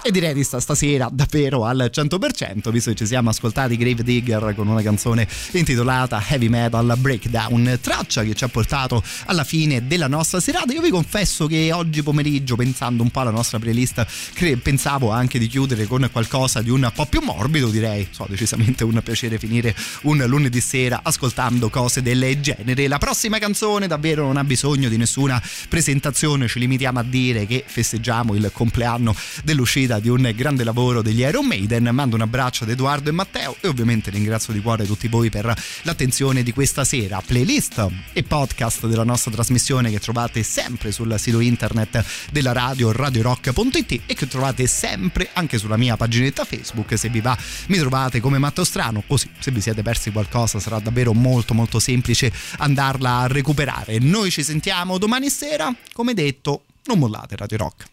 [0.05, 4.53] E direi di sta stasera davvero al 100%, visto che ci siamo ascoltati Grave Digger
[4.53, 10.07] con una canzone intitolata Heavy Metal Breakdown, traccia che ci ha portato alla fine della
[10.07, 10.73] nostra serata.
[10.73, 15.39] Io vi confesso che oggi pomeriggio, pensando un po' alla nostra playlist, cre- pensavo anche
[15.39, 18.05] di chiudere con qualcosa di un po' più morbido, direi.
[18.11, 22.89] So, decisamente un piacere finire un lunedì sera ascoltando cose del genere.
[22.89, 27.63] La prossima canzone davvero non ha bisogno di nessuna presentazione, ci limitiamo a dire che
[27.65, 29.15] festeggiamo il compleanno
[29.45, 31.89] dell'uscita di un grande lavoro degli Iron Maiden.
[31.91, 35.53] Mando un abbraccio ad Edoardo e Matteo e ovviamente ringrazio di cuore tutti voi per
[35.83, 37.21] l'attenzione di questa sera.
[37.25, 44.01] Playlist e podcast della nostra trasmissione che trovate sempre sul sito internet della radio radiorock.it
[44.05, 46.97] e che trovate sempre anche sulla mia paginetta Facebook.
[46.97, 50.79] Se vi va mi trovate come Matto Strano, così se vi siete persi qualcosa sarà
[50.79, 53.99] davvero molto molto semplice andarla a recuperare.
[53.99, 57.85] Noi ci sentiamo domani sera, come detto, non mollate Radio Rock.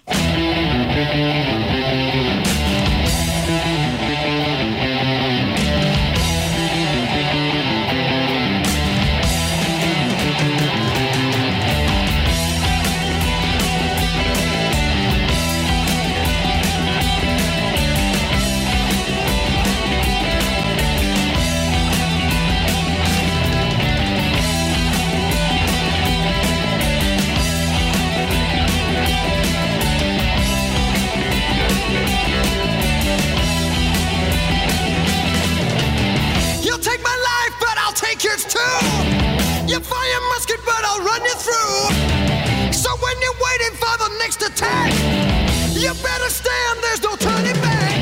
[45.81, 48.01] You better stand, there's no turning back.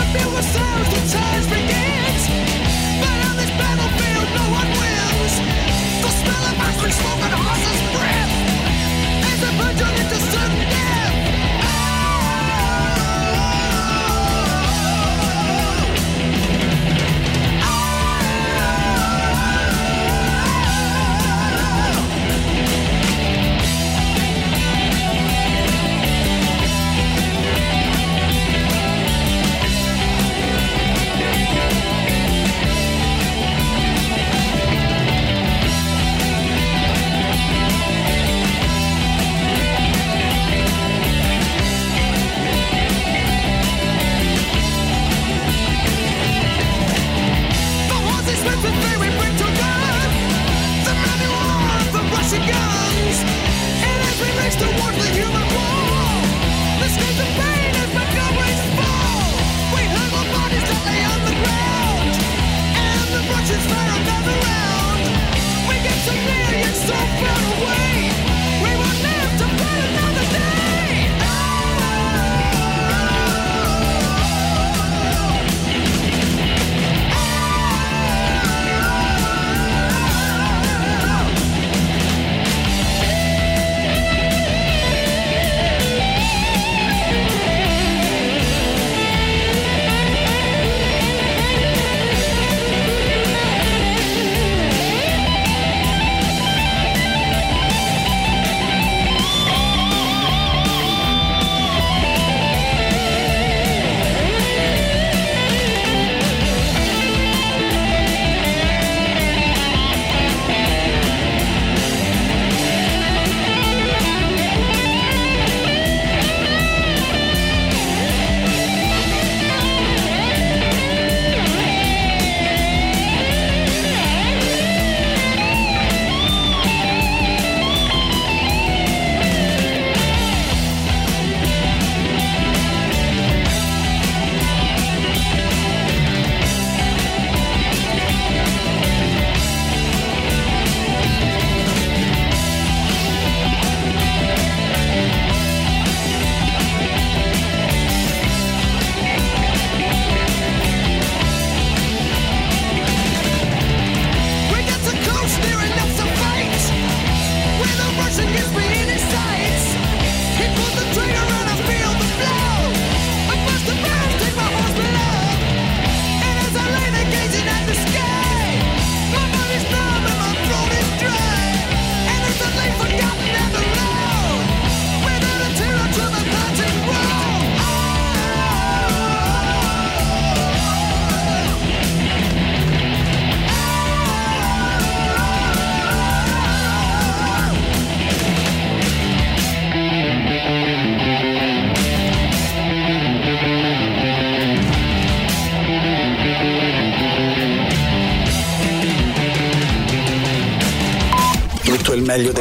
[0.00, 0.04] The
[0.88, 2.22] the charge begins.
[3.02, 5.34] But on this battlefield, no one wins.
[6.00, 6.56] The smell of
[6.96, 8.32] smoke and horse's breath
[9.28, 10.25] as they put into